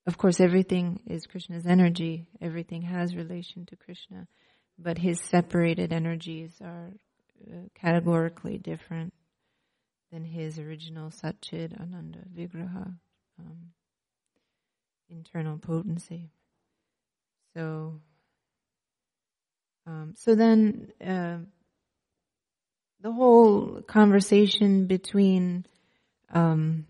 of 0.10 0.18
course, 0.18 0.40
everything 0.40 1.02
is 1.06 1.28
Krishna's 1.28 1.68
energy. 1.68 2.26
Everything 2.42 2.82
has 2.82 3.16
relation 3.16 3.68
to 3.68 3.76
Krishna, 3.76 4.28
but 4.80 4.98
his 4.98 5.20
separated 5.22 5.94
energies 5.94 6.52
are 6.64 6.90
uh, 7.48 7.68
categorically 7.76 8.58
different 8.58 9.14
than 10.12 10.26
his 10.26 10.58
original 10.58 11.12
Satchid 11.12 11.80
Ananda 11.80 12.20
Vigraha, 12.36 12.96
um, 13.40 13.72
internal 15.10 15.60
potency. 15.60 16.32
So, 17.60 18.00
um, 19.86 20.14
so 20.16 20.34
then 20.34 20.94
uh, 21.06 21.40
the 23.02 23.12
whole 23.12 23.82
conversation 23.82 24.88
between 24.88 25.66
um, 26.34 26.86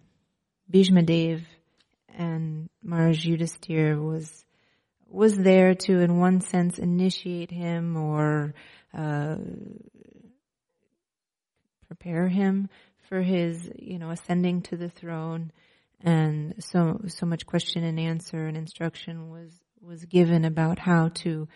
Bhishma 0.69 1.01
Dev 1.01 1.41
and 2.15 2.69
Maharaj 2.83 3.25
Yudhisthira 3.25 3.99
was 3.99 4.45
was 5.07 5.35
there 5.35 5.73
to, 5.73 6.01
in 6.01 6.19
one 6.19 6.39
sense, 6.39 6.77
initiate 6.77 7.49
him 7.49 7.97
or 7.97 8.53
uh, 8.95 9.37
prepare 11.87 12.27
him 12.27 12.69
for 13.07 13.23
his, 13.23 13.71
you 13.75 13.97
know, 13.97 14.11
ascending 14.11 14.61
to 14.61 14.77
the 14.77 14.89
throne. 14.89 15.51
And 16.01 16.63
so, 16.63 17.01
so 17.07 17.25
much 17.25 17.47
question 17.47 17.83
and 17.83 17.99
answer 17.99 18.45
and 18.45 18.55
instruction 18.55 19.31
was 19.31 19.51
was 19.81 20.05
given 20.05 20.45
about 20.45 20.79
how 20.79 21.09
to 21.09 21.47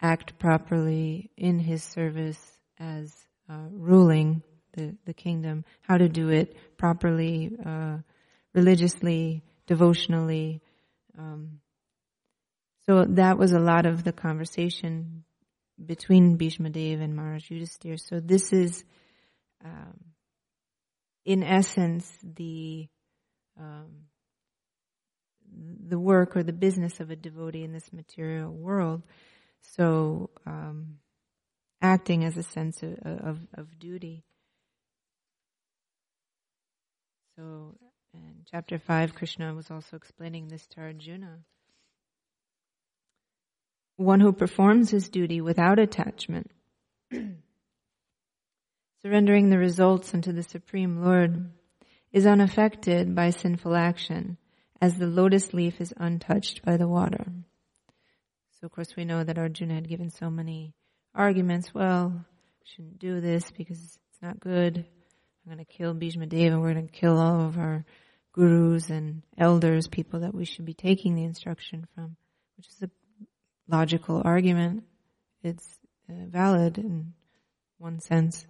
act 0.00 0.38
properly 0.38 1.30
in 1.36 1.58
his 1.58 1.82
service 1.82 2.58
as 2.78 3.12
uh, 3.48 3.66
ruling 3.70 4.42
the, 4.74 4.94
the 5.06 5.14
kingdom, 5.14 5.64
how 5.82 5.96
to 5.96 6.08
do 6.08 6.28
it 6.30 6.56
properly, 6.76 7.52
uh, 7.64 7.98
religiously, 8.54 9.42
devotionally. 9.66 10.60
Um, 11.18 11.60
so 12.86 13.04
that 13.04 13.38
was 13.38 13.52
a 13.52 13.58
lot 13.58 13.86
of 13.86 14.04
the 14.04 14.12
conversation 14.12 15.24
between 15.84 16.36
Bhishma 16.36 16.70
Dev 16.70 17.00
and 17.00 17.16
Maharaj 17.16 17.50
Yudhisthira. 17.50 17.98
So 18.00 18.20
this 18.20 18.52
is, 18.52 18.84
um, 19.64 20.00
in 21.24 21.42
essence, 21.42 22.10
the 22.22 22.88
um, 23.58 24.06
the 25.88 25.98
work 25.98 26.36
or 26.36 26.42
the 26.42 26.52
business 26.52 27.00
of 27.00 27.10
a 27.10 27.16
devotee 27.16 27.64
in 27.64 27.72
this 27.72 27.92
material 27.92 28.50
world. 28.50 29.02
So, 29.60 30.30
um, 30.46 30.98
acting 31.80 32.24
as 32.24 32.36
a 32.36 32.42
sense 32.42 32.82
of, 32.82 32.98
of, 33.04 33.38
of 33.54 33.78
duty. 33.78 34.24
So, 37.36 37.76
in 38.14 38.44
chapter 38.50 38.78
5, 38.78 39.14
Krishna 39.14 39.54
was 39.54 39.70
also 39.70 39.96
explaining 39.96 40.48
this 40.48 40.66
to 40.68 40.80
Arjuna. 40.80 41.38
One 43.96 44.20
who 44.20 44.32
performs 44.32 44.90
his 44.90 45.08
duty 45.08 45.40
without 45.40 45.78
attachment, 45.78 46.50
surrendering 49.02 49.50
the 49.50 49.58
results 49.58 50.14
unto 50.14 50.32
the 50.32 50.42
Supreme 50.42 51.02
Lord, 51.02 51.50
is 52.12 52.26
unaffected 52.26 53.14
by 53.14 53.30
sinful 53.30 53.74
action 53.74 54.36
as 54.80 54.96
the 54.96 55.06
lotus 55.06 55.54
leaf 55.54 55.80
is 55.80 55.94
untouched 55.96 56.64
by 56.64 56.76
the 56.76 56.88
water. 56.88 57.24
So 58.60 58.66
of 58.66 58.72
course 58.72 58.96
we 58.96 59.04
know 59.04 59.24
that 59.24 59.38
Arjuna 59.38 59.74
had 59.74 59.88
given 59.88 60.10
so 60.10 60.30
many 60.30 60.74
arguments. 61.14 61.72
Well, 61.72 62.24
shouldn't 62.64 62.98
do 62.98 63.20
this 63.20 63.50
because 63.50 63.78
it's 63.78 64.22
not 64.22 64.40
good. 64.40 64.78
I'm 64.78 65.54
going 65.54 65.64
to 65.64 65.70
kill 65.70 65.94
Bhishma 65.94 66.26
Deva. 66.26 66.58
We're 66.58 66.72
going 66.72 66.88
to 66.88 66.92
kill 66.92 67.18
all 67.18 67.42
of 67.42 67.58
our 67.58 67.84
gurus 68.32 68.90
and 68.90 69.22
elders, 69.38 69.86
people 69.86 70.20
that 70.20 70.34
we 70.34 70.44
should 70.44 70.64
be 70.64 70.74
taking 70.74 71.14
the 71.14 71.24
instruction 71.24 71.86
from, 71.94 72.16
which 72.56 72.66
is 72.68 72.82
a 72.82 72.90
logical 73.68 74.22
argument. 74.24 74.84
It's 75.42 75.66
uh, 76.08 76.26
valid 76.28 76.78
in 76.78 77.12
one 77.78 78.00
sense. 78.00 78.46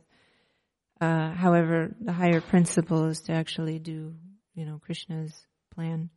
Uh, 1.01 1.33
however, 1.33 1.95
the 2.01 2.13
higher 2.13 2.41
principle 2.41 3.07
is 3.07 3.21
to 3.23 3.33
actually 3.33 3.79
do, 3.79 4.15
you 4.55 4.65
know, 4.65 4.81
Krishna's 4.85 5.35
plan. 5.75 6.11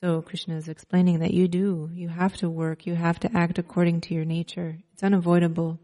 So 0.00 0.20
Krishna 0.22 0.56
is 0.56 0.68
explaining 0.68 1.20
that 1.20 1.32
you 1.32 1.46
do, 1.46 1.90
you 1.92 2.08
have 2.08 2.36
to 2.38 2.50
work, 2.50 2.86
you 2.86 2.94
have 2.94 3.20
to 3.20 3.36
act 3.36 3.58
according 3.58 4.00
to 4.02 4.14
your 4.14 4.24
nature. 4.24 4.78
It's 4.92 5.02
unavoidable. 5.02 5.78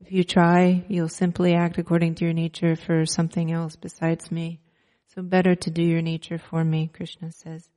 If 0.00 0.12
you 0.12 0.24
try, 0.24 0.84
you'll 0.88 1.08
simply 1.08 1.54
act 1.54 1.78
according 1.78 2.16
to 2.16 2.24
your 2.24 2.34
nature 2.34 2.76
for 2.76 3.06
something 3.06 3.52
else 3.52 3.76
besides 3.76 4.30
me. 4.30 4.60
So 5.14 5.22
better 5.22 5.54
to 5.54 5.70
do 5.70 5.82
your 5.82 6.02
nature 6.02 6.38
for 6.38 6.64
me, 6.64 6.90
Krishna 6.92 7.32
says. 7.32 7.68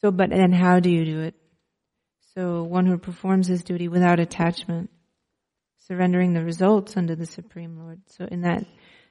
So, 0.00 0.10
but 0.10 0.30
then 0.30 0.52
how 0.52 0.80
do 0.80 0.90
you 0.90 1.04
do 1.04 1.20
it? 1.20 1.34
So 2.34 2.62
one 2.62 2.86
who 2.86 2.98
performs 2.98 3.48
his 3.48 3.64
duty 3.64 3.88
without 3.88 4.20
attachment, 4.20 4.90
surrendering 5.80 6.34
the 6.34 6.44
results 6.44 6.96
unto 6.96 7.16
the 7.16 7.26
Supreme 7.26 7.78
Lord. 7.78 8.00
So 8.06 8.26
in 8.26 8.42
that 8.42 8.64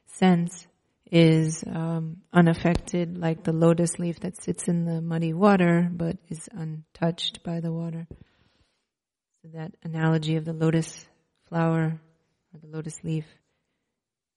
sense, 0.06 0.67
is 1.12 1.64
um, 1.66 2.18
unaffected, 2.34 3.18
like 3.18 3.44
the 3.44 3.54
lotus 3.54 3.98
leaf 3.98 4.20
that 4.22 4.42
sits 4.42 4.68
in 4.68 4.86
the 4.86 5.02
muddy 5.02 5.34
water, 5.34 5.90
but 5.92 6.18
is 6.30 6.50
untouched 6.52 7.44
by 7.44 7.60
the 7.60 7.72
water. 7.72 8.08
So 9.42 9.50
that 9.54 9.72
analogy 9.84 10.36
of 10.36 10.46
the 10.46 10.54
lotus 10.54 11.08
flower 11.48 12.02
or 12.54 12.60
the 12.60 12.68
lotus 12.68 12.98
leaf 13.04 13.26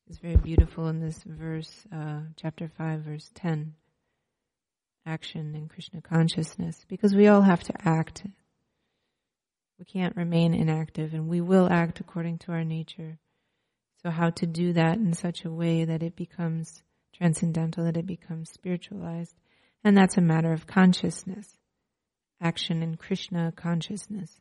is 0.08 0.18
very 0.18 0.36
beautiful 0.36 0.88
in 0.88 1.00
this 1.00 1.22
verse, 1.24 1.86
uh, 1.92 2.20
chapter 2.36 2.70
five, 2.76 3.00
verse 3.00 3.30
ten. 3.34 3.74
Action 5.06 5.54
in 5.54 5.66
Krishna 5.66 6.02
consciousness, 6.02 6.84
because 6.86 7.14
we 7.14 7.26
all 7.28 7.40
have 7.40 7.62
to 7.64 7.72
act. 7.84 8.22
We 9.78 9.86
can't 9.86 10.14
remain 10.14 10.52
inactive, 10.52 11.14
and 11.14 11.26
we 11.26 11.40
will 11.40 11.68
act 11.70 12.00
according 12.00 12.38
to 12.38 12.52
our 12.52 12.64
nature. 12.64 13.18
So 14.02 14.10
how 14.10 14.30
to 14.30 14.46
do 14.46 14.72
that 14.72 14.96
in 14.96 15.12
such 15.12 15.44
a 15.44 15.50
way 15.50 15.84
that 15.84 16.02
it 16.02 16.16
becomes 16.16 16.82
transcendental, 17.14 17.84
that 17.84 17.98
it 17.98 18.06
becomes 18.06 18.50
spiritualized. 18.50 19.34
And 19.84 19.96
that's 19.96 20.16
a 20.16 20.22
matter 20.22 20.52
of 20.52 20.66
consciousness. 20.66 21.48
Action 22.40 22.82
in 22.82 22.96
Krishna 22.96 23.52
consciousness. 23.54 24.40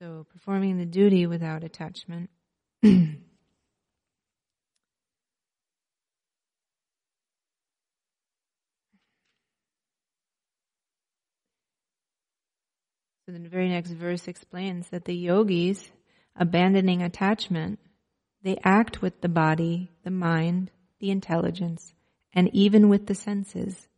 So 0.00 0.26
performing 0.32 0.78
the 0.78 0.86
duty 0.86 1.26
without 1.26 1.64
attachment. 1.64 2.30
So 13.24 13.30
the 13.30 13.48
very 13.48 13.68
next 13.68 13.92
verse 13.92 14.26
explains 14.26 14.88
that 14.88 15.04
the 15.04 15.14
yogis, 15.14 15.92
abandoning 16.34 17.02
attachment, 17.02 17.78
they 18.42 18.58
act 18.64 19.00
with 19.00 19.20
the 19.20 19.28
body, 19.28 19.90
the 20.04 20.10
mind, 20.10 20.70
the 20.98 21.10
intelligence, 21.10 21.94
and 22.32 22.48
even 22.54 22.88
with 22.88 23.06
the 23.06 23.14
senses, 23.14 23.88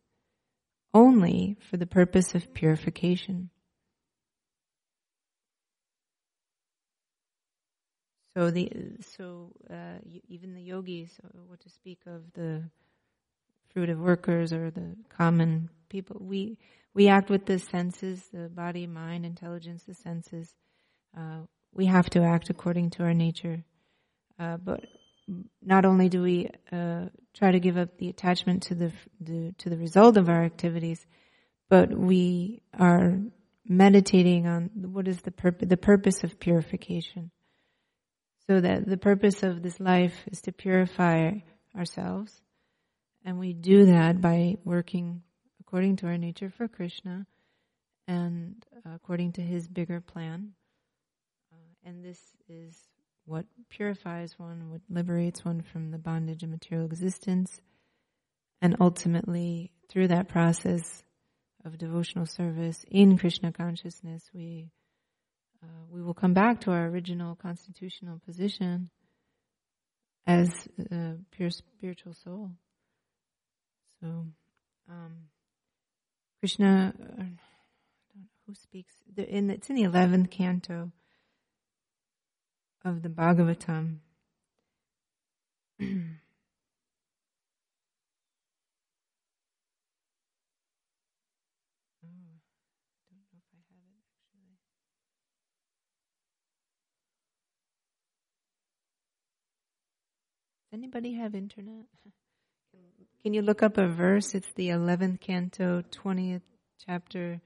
only 0.93 1.57
for 1.69 1.77
the 1.77 1.87
purpose 1.87 2.35
of 2.35 2.53
purification. 2.53 3.49
So 8.35 8.51
the 8.51 8.69
so 9.17 9.51
uh, 9.69 9.99
even 10.27 10.53
the 10.53 10.61
yogis, 10.61 11.09
uh, 11.23 11.27
what 11.47 11.61
to 11.61 11.69
speak 11.69 11.99
of 12.05 12.21
the 12.33 12.63
fruitive 13.73 13.97
workers 13.97 14.51
or 14.51 14.71
the 14.71 14.95
common 15.09 15.69
people, 15.87 16.17
we 16.19 16.57
we 16.93 17.07
act 17.07 17.29
with 17.29 17.45
the 17.45 17.59
senses, 17.59 18.21
the 18.33 18.49
body, 18.49 18.87
mind, 18.87 19.25
intelligence, 19.25 19.83
the 19.83 19.93
senses. 19.93 20.53
Uh, 21.17 21.41
we 21.73 21.85
have 21.85 22.09
to 22.09 22.23
act 22.23 22.49
according 22.49 22.89
to 22.91 23.03
our 23.03 23.13
nature. 23.13 23.63
Uh, 24.39 24.57
but 24.57 24.85
not 25.61 25.85
only 25.85 26.09
do 26.09 26.21
we 26.21 26.49
uh, 26.71 27.05
try 27.33 27.51
to 27.51 27.59
give 27.59 27.77
up 27.77 27.97
the 27.97 28.09
attachment 28.09 28.63
to 28.63 28.75
the, 28.75 28.91
the, 29.19 29.55
to 29.57 29.69
the 29.69 29.77
result 29.77 30.17
of 30.17 30.29
our 30.29 30.43
activities, 30.43 31.05
but 31.69 31.89
we 31.91 32.61
are 32.77 33.19
meditating 33.67 34.45
on 34.45 34.69
what 34.75 35.07
is 35.07 35.21
the 35.21 35.31
purpose 35.31 35.67
the 35.67 35.77
purpose 35.77 36.23
of 36.23 36.39
purification. 36.39 37.31
So 38.47 38.61
that 38.61 38.87
the 38.87 38.97
purpose 38.97 39.41
of 39.41 39.63
this 39.63 39.79
life 39.79 40.13
is 40.31 40.41
to 40.41 40.51
purify 40.51 41.31
ourselves, 41.75 42.31
and 43.23 43.39
we 43.39 43.53
do 43.53 43.85
that 43.87 44.21
by 44.21 44.57
working 44.63 45.23
according 45.59 45.95
to 45.97 46.05
our 46.05 46.17
nature 46.17 46.51
for 46.55 46.67
Krishna 46.67 47.25
and 48.07 48.63
according 48.93 49.33
to 49.33 49.41
His 49.41 49.67
bigger 49.67 49.99
plan. 49.99 50.51
Uh, 51.51 51.89
and 51.89 52.05
this 52.05 52.19
is 52.47 52.77
what 53.25 53.45
purifies 53.69 54.35
one, 54.37 54.69
what 54.69 54.81
liberates 54.89 55.43
one 55.43 55.61
from 55.61 55.91
the 55.91 55.97
bondage 55.97 56.43
of 56.43 56.49
material 56.49 56.85
existence, 56.85 57.59
and 58.61 58.77
ultimately, 58.79 59.71
through 59.89 60.07
that 60.07 60.27
process 60.27 61.03
of 61.65 61.77
devotional 61.77 62.25
service 62.25 62.85
in 62.89 63.17
Krishna 63.17 63.51
consciousness, 63.51 64.29
we 64.33 64.69
uh, 65.63 65.83
we 65.89 66.01
will 66.01 66.13
come 66.13 66.33
back 66.33 66.61
to 66.61 66.71
our 66.71 66.85
original 66.85 67.35
constitutional 67.35 68.21
position 68.25 68.89
as 70.27 70.49
a 70.91 71.15
pure 71.31 71.49
spiritual 71.49 72.13
soul. 72.13 72.51
So, 74.01 74.25
um, 74.89 75.15
Krishna, 76.39 76.93
uh, 77.19 77.23
who 78.45 78.53
speaks? 78.53 78.93
In, 79.17 79.49
it's 79.49 79.69
in 79.69 79.75
the 79.75 79.83
eleventh 79.83 80.29
canto 80.29 80.91
of 82.85 83.01
the 83.01 83.09
Bhagavatam. 83.09 83.97
anybody 100.71 101.13
have 101.13 101.33
internet? 101.33 101.85
Can 103.23 103.33
you 103.33 103.41
look 103.41 103.63
up 103.63 103.77
a 103.77 103.87
verse? 103.87 104.35
It's 104.35 104.51
the 104.53 104.69
11th 104.69 105.19
canto, 105.19 105.81
20th 105.81 106.41
chapter, 106.85 107.41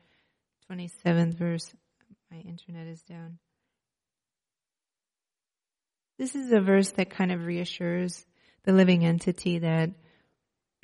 27th 0.69 1.35
verse. 1.35 1.73
My 2.29 2.39
internet 2.39 2.87
is 2.87 3.01
down. 3.01 3.39
This 6.19 6.35
is 6.35 6.51
a 6.51 6.59
verse 6.59 6.91
that 6.91 7.09
kind 7.09 7.31
of 7.31 7.45
reassures 7.45 8.25
the 8.65 8.73
living 8.73 9.05
entity 9.05 9.59
that 9.59 9.91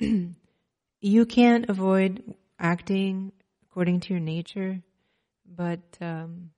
you 0.00 1.26
can't 1.26 1.68
avoid 1.68 2.34
acting 2.58 3.32
according 3.64 4.00
to 4.00 4.14
your 4.14 4.20
nature, 4.20 4.80
but 5.46 5.82
um, 6.00 6.52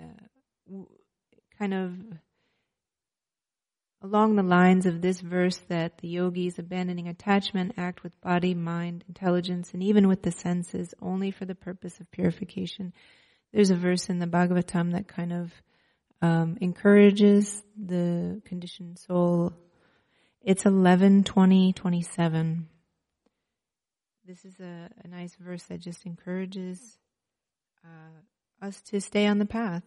uh, 0.00 0.78
kind 1.58 1.74
of 1.74 1.92
along 4.02 4.36
the 4.36 4.42
lines 4.42 4.86
of 4.86 5.02
this 5.02 5.20
verse 5.20 5.58
that 5.68 5.98
the 5.98 6.08
yogis 6.08 6.58
abandoning 6.58 7.06
attachment 7.06 7.74
act 7.76 8.02
with 8.02 8.18
body, 8.22 8.54
mind, 8.54 9.04
intelligence, 9.08 9.74
and 9.74 9.82
even 9.82 10.08
with 10.08 10.22
the 10.22 10.32
senses 10.32 10.94
only 11.02 11.30
for 11.30 11.44
the 11.44 11.54
purpose 11.54 12.00
of 12.00 12.10
purification. 12.10 12.94
There's 13.52 13.68
a 13.68 13.76
verse 13.76 14.08
in 14.08 14.20
the 14.20 14.26
Bhagavatam 14.26 14.92
that 14.92 15.06
kind 15.06 15.34
of 15.34 15.52
um, 16.22 16.56
encourages 16.60 17.62
the 17.76 18.40
conditioned 18.44 18.98
soul. 18.98 19.52
It's 20.42 20.64
11, 20.64 21.24
20, 21.24 21.72
27. 21.72 22.68
This 24.26 24.44
is 24.44 24.58
a, 24.60 24.90
a 25.04 25.08
nice 25.08 25.36
verse 25.36 25.62
that 25.64 25.80
just 25.80 26.04
encourages 26.04 26.98
uh, 27.84 28.64
us 28.64 28.80
to 28.82 29.00
stay 29.00 29.26
on 29.26 29.38
the 29.38 29.46
path. 29.46 29.82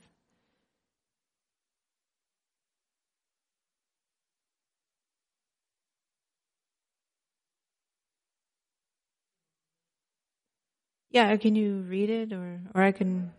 Yeah, 11.11 11.35
can 11.37 11.55
you 11.55 11.81
read 11.87 12.09
it, 12.09 12.33
or 12.33 12.61
or 12.75 12.83
I 12.83 12.91
can 12.91 13.31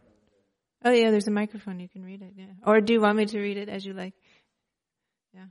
Oh 0.84 0.90
yeah, 0.90 1.10
there's 1.10 1.28
a 1.28 1.32
microphone. 1.32 1.78
You 1.78 1.88
can 1.88 2.02
read 2.02 2.22
it. 2.22 2.32
Yeah. 2.36 2.46
Or 2.66 2.80
do 2.80 2.92
you 2.92 3.00
want 3.00 3.16
me 3.16 3.26
to 3.26 3.40
read 3.40 3.58
it 3.58 3.68
as 3.68 3.84
you 3.84 3.92
like? 3.92 4.14
Yeah. 5.34 5.46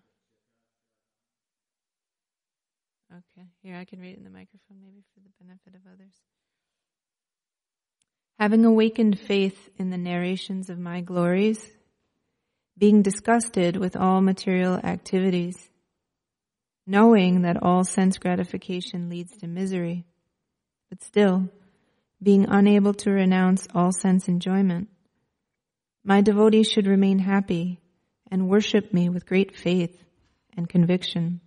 Okay, 3.11 3.47
here 3.61 3.75
I 3.75 3.85
can 3.85 3.99
read 3.99 4.13
it 4.13 4.17
in 4.17 4.23
the 4.23 4.29
microphone 4.29 4.77
maybe 4.81 5.03
for 5.13 5.19
the 5.19 5.29
benefit 5.39 5.75
of 5.75 5.81
others. 5.91 6.13
Having 8.39 8.65
awakened 8.65 9.19
faith 9.19 9.69
in 9.77 9.89
the 9.89 9.97
narrations 9.97 10.69
of 10.69 10.79
my 10.79 11.01
glories, 11.01 11.63
being 12.77 13.01
disgusted 13.01 13.75
with 13.75 13.95
all 13.95 14.21
material 14.21 14.77
activities, 14.77 15.69
knowing 16.87 17.41
that 17.41 17.61
all 17.61 17.83
sense 17.83 18.17
gratification 18.17 19.09
leads 19.09 19.35
to 19.37 19.47
misery, 19.47 20.05
but 20.89 21.03
still 21.03 21.49
being 22.23 22.45
unable 22.49 22.93
to 22.93 23.11
renounce 23.11 23.67
all 23.75 23.91
sense 23.91 24.27
enjoyment, 24.27 24.87
my 26.09 26.21
devotee 26.21 26.63
should 26.63 26.87
remain 26.87 27.19
happy 27.19 27.79
and 28.31 28.49
worship 28.49 28.91
me 28.91 29.09
with 29.09 29.27
great 29.27 29.55
faith 29.55 30.03
and 30.57 30.67
conviction. 30.67 31.39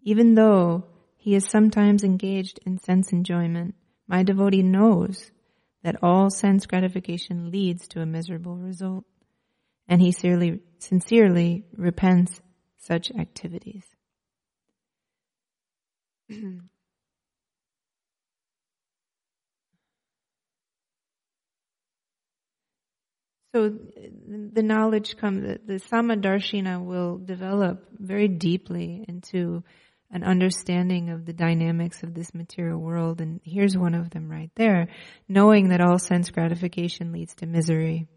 Even 0.00 0.36
though 0.36 0.84
he 1.16 1.34
is 1.34 1.48
sometimes 1.48 2.04
engaged 2.04 2.60
in 2.64 2.78
sense 2.78 3.10
enjoyment, 3.10 3.74
my 4.06 4.22
devotee 4.22 4.62
knows 4.62 5.32
that 5.82 6.00
all 6.04 6.30
sense 6.30 6.66
gratification 6.66 7.50
leads 7.50 7.88
to 7.88 8.00
a 8.00 8.06
miserable 8.06 8.56
result, 8.56 9.06
and 9.88 10.00
he 10.00 10.12
sincerely, 10.12 10.60
sincerely 10.78 11.64
repents 11.76 12.40
such 12.78 13.10
activities. 13.10 13.84
So 23.54 23.70
the 23.70 24.64
knowledge 24.64 25.16
comes, 25.16 25.42
the, 25.42 25.60
the 25.64 25.74
Samadarshina 25.74 26.84
will 26.84 27.18
develop 27.18 27.86
very 27.96 28.26
deeply 28.26 29.04
into 29.06 29.62
an 30.10 30.24
understanding 30.24 31.10
of 31.10 31.24
the 31.24 31.32
dynamics 31.32 32.02
of 32.02 32.14
this 32.14 32.34
material 32.34 32.80
world. 32.80 33.20
And 33.20 33.40
here's 33.44 33.78
one 33.78 33.94
of 33.94 34.10
them 34.10 34.28
right 34.28 34.50
there. 34.56 34.88
Knowing 35.28 35.68
that 35.68 35.80
all 35.80 36.00
sense 36.00 36.30
gratification 36.30 37.12
leads 37.12 37.36
to 37.36 37.46
misery. 37.46 38.08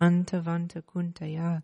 Antavanta 0.00 0.82
kaunteya. 0.82 1.60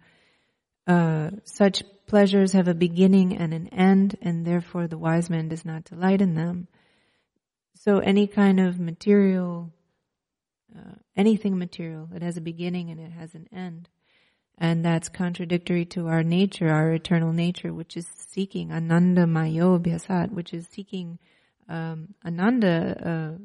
Uh, 0.86 1.30
such 1.44 1.82
pleasures 2.06 2.52
have 2.52 2.68
a 2.68 2.74
beginning 2.74 3.38
and 3.38 3.54
an 3.54 3.68
end, 3.68 4.18
and 4.20 4.44
therefore 4.44 4.86
the 4.86 4.98
wise 4.98 5.30
man 5.30 5.48
does 5.48 5.64
not 5.64 5.84
delight 5.84 6.20
in 6.20 6.34
them. 6.34 6.68
So 7.74 8.00
any 8.00 8.26
kind 8.26 8.60
of 8.60 8.78
material 8.78 9.72
uh, 10.76 10.94
anything 11.16 11.58
material. 11.58 12.08
It 12.14 12.22
has 12.22 12.36
a 12.36 12.40
beginning 12.40 12.90
and 12.90 13.00
it 13.00 13.12
has 13.12 13.34
an 13.34 13.48
end. 13.52 13.88
And 14.58 14.84
that's 14.84 15.08
contradictory 15.08 15.84
to 15.86 16.08
our 16.08 16.22
nature, 16.22 16.68
our 16.68 16.92
eternal 16.92 17.32
nature, 17.32 17.72
which 17.72 17.96
is 17.96 18.06
seeking 18.06 18.70
ananda 18.70 19.26
mayo 19.26 19.78
bhyasat, 19.78 20.32
which 20.32 20.52
is 20.52 20.66
seeking 20.68 21.18
um, 21.68 22.14
ananda, 22.24 23.38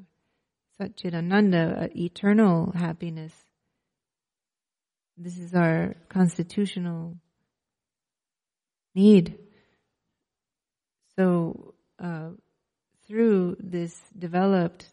uh, 0.80 0.84
satchit 0.84 1.14
ananda, 1.14 1.84
uh, 1.84 1.88
eternal 1.96 2.72
happiness. 2.72 3.34
This 5.18 5.38
is 5.38 5.56
our 5.56 5.96
constitutional 6.10 7.18
need. 8.94 9.40
So, 11.16 11.74
uh, 12.00 12.30
through 13.08 13.58
this 13.60 14.00
developed 14.18 14.90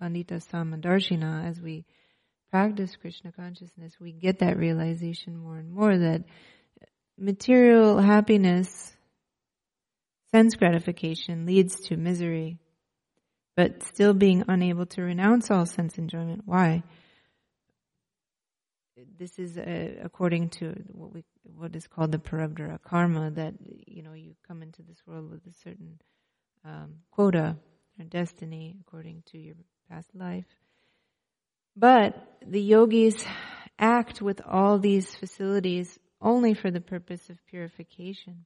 Pandita 0.00 0.44
Samadarshina, 0.44 1.48
as 1.48 1.60
we 1.60 1.84
practice 2.50 2.96
Krishna 2.96 3.32
consciousness, 3.32 3.94
we 4.00 4.12
get 4.12 4.40
that 4.40 4.56
realization 4.56 5.36
more 5.36 5.56
and 5.56 5.72
more 5.72 5.96
that 5.96 6.24
material 7.18 7.98
happiness, 7.98 8.92
sense 10.30 10.56
gratification 10.56 11.46
leads 11.46 11.80
to 11.80 11.96
misery, 11.96 12.58
but 13.56 13.82
still 13.84 14.14
being 14.14 14.44
unable 14.48 14.86
to 14.86 15.02
renounce 15.02 15.50
all 15.50 15.66
sense 15.66 15.96
enjoyment. 15.98 16.42
Why? 16.44 16.82
This 19.18 19.38
is 19.38 19.58
uh, 19.58 19.94
according 20.02 20.50
to 20.50 20.74
what 20.92 21.12
we 21.12 21.24
what 21.42 21.74
is 21.76 21.86
called 21.86 22.12
the 22.12 22.18
prarabdha 22.18 22.80
karma 22.82 23.30
that 23.32 23.54
you 23.60 24.02
know 24.02 24.12
you 24.12 24.34
come 24.46 24.62
into 24.62 24.82
this 24.82 24.98
world 25.06 25.30
with 25.30 25.46
a 25.46 25.52
certain 25.62 26.00
um, 26.64 26.94
quota 27.10 27.56
or 27.98 28.04
destiny 28.04 28.76
according 28.80 29.22
to 29.26 29.38
your 29.38 29.54
past 29.90 30.08
life. 30.14 30.46
But 31.76 32.14
the 32.46 32.60
yogis 32.60 33.24
act 33.78 34.22
with 34.22 34.40
all 34.46 34.78
these 34.78 35.14
facilities 35.14 35.98
only 36.20 36.54
for 36.54 36.70
the 36.70 36.80
purpose 36.80 37.28
of 37.28 37.44
purification. 37.46 38.44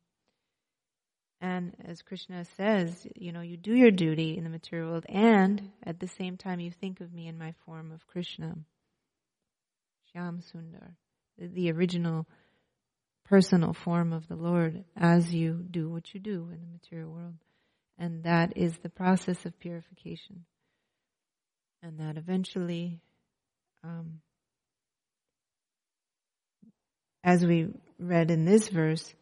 And 1.41 1.77
as 1.85 2.03
Krishna 2.03 2.45
says, 2.57 3.07
you 3.15 3.31
know, 3.33 3.43
you 3.43 3.57
do 3.57 3.73
your 3.73 3.93
duty 3.93 4.37
in 4.37 4.45
the 4.45 4.51
material 4.51 4.91
world 4.91 5.07
and 5.09 5.71
at 5.85 6.01
the 6.01 6.09
same 6.09 6.37
time 6.37 6.59
you 6.59 6.73
think 6.73 7.01
of 7.01 7.13
me 7.13 7.29
in 7.29 7.39
my 7.39 7.55
form 7.65 7.93
of 7.93 8.07
Krishna. 8.09 8.57
Shyam 10.13 10.43
Sundar, 10.43 10.95
the 11.39 11.71
original 11.71 12.27
personal 13.25 13.73
form 13.73 14.13
of 14.13 14.27
the 14.27 14.37
Lord 14.37 14.85
as 14.97 15.33
you 15.33 15.65
do 15.71 15.89
what 15.89 16.13
you 16.13 16.19
do 16.19 16.49
in 16.53 16.61
the 16.61 16.73
material 16.73 17.13
world. 17.13 17.37
And 17.99 18.25
that 18.25 18.57
is 18.57 18.79
the 18.79 18.89
process 18.89 19.45
of 19.45 19.59
purification 19.61 20.45
and 21.83 22.01
that 22.01 22.17
eventually, 22.17 23.01
um, 23.85 24.21
as 27.23 27.45
we 27.45 27.69
read 27.99 28.31
in 28.31 28.45
this 28.45 28.69
verse, 28.69 29.13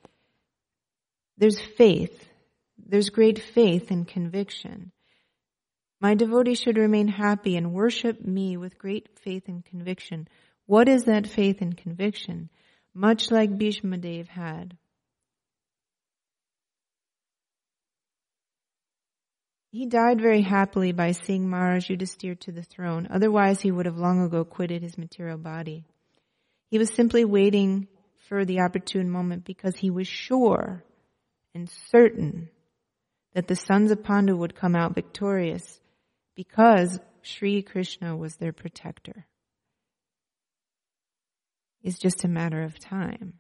there's 1.39 1.61
faith. 1.61 2.29
There's 2.79 3.11
great 3.11 3.39
faith 3.39 3.91
and 3.91 4.07
conviction. 4.07 4.93
My 6.01 6.15
devotee 6.15 6.55
should 6.55 6.77
remain 6.77 7.09
happy 7.09 7.57
and 7.57 7.73
worship 7.73 8.25
me 8.25 8.57
with 8.57 8.79
great 8.79 9.09
faith 9.21 9.45
and 9.49 9.65
conviction. 9.65 10.29
What 10.67 10.89
is 10.89 11.05
that 11.05 11.27
faith 11.27 11.63
and 11.63 11.77
conviction? 11.77 12.51
Much 12.95 13.31
like 13.31 13.57
Bhishma 13.57 13.99
Dev 13.99 14.29
had. 14.29 14.77
He 19.77 19.85
died 19.85 20.23
very 20.23 20.41
happily 20.41 20.93
by 20.93 21.13
seeing 21.13 21.51
Maharaj 21.51 21.91
Yudhisthira 21.91 22.41
to 22.41 22.51
the 22.51 22.63
throne. 22.63 23.09
Otherwise, 23.11 23.61
he 23.61 23.71
would 23.71 23.85
have 23.85 23.99
long 23.99 24.23
ago 24.23 24.43
quitted 24.43 24.81
his 24.81 24.97
material 24.97 25.37
body. 25.37 25.85
He 26.71 26.79
was 26.79 26.89
simply 26.89 27.27
waiting 27.27 27.87
for 28.27 28.47
the 28.47 28.61
opportune 28.61 29.11
moment 29.11 29.45
because 29.45 29.77
he 29.77 29.91
was 29.91 30.09
sure 30.09 30.83
and 31.55 31.69
certain 31.91 32.49
that 33.35 33.49
the 33.49 33.55
sons 33.55 33.91
of 33.91 34.03
Pandu 34.03 34.35
would 34.35 34.55
come 34.55 34.75
out 34.75 34.95
victorious 34.95 35.79
because 36.35 36.99
Sri 37.21 37.61
Krishna 37.61 38.17
was 38.17 38.37
their 38.37 38.55
protector. 38.55 39.27
It's 41.83 41.99
just 41.99 42.25
a 42.25 42.29
matter 42.29 42.63
of 42.63 42.79
time. 42.79 43.35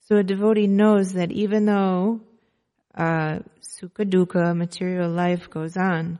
So 0.00 0.16
a 0.16 0.24
devotee 0.24 0.66
knows 0.66 1.12
that 1.12 1.30
even 1.30 1.64
though 1.64 2.22
uh, 2.96 3.40
sukha 3.60 4.04
dukkha, 4.04 4.56
material 4.56 5.10
life 5.10 5.50
goes 5.50 5.76
on, 5.76 6.18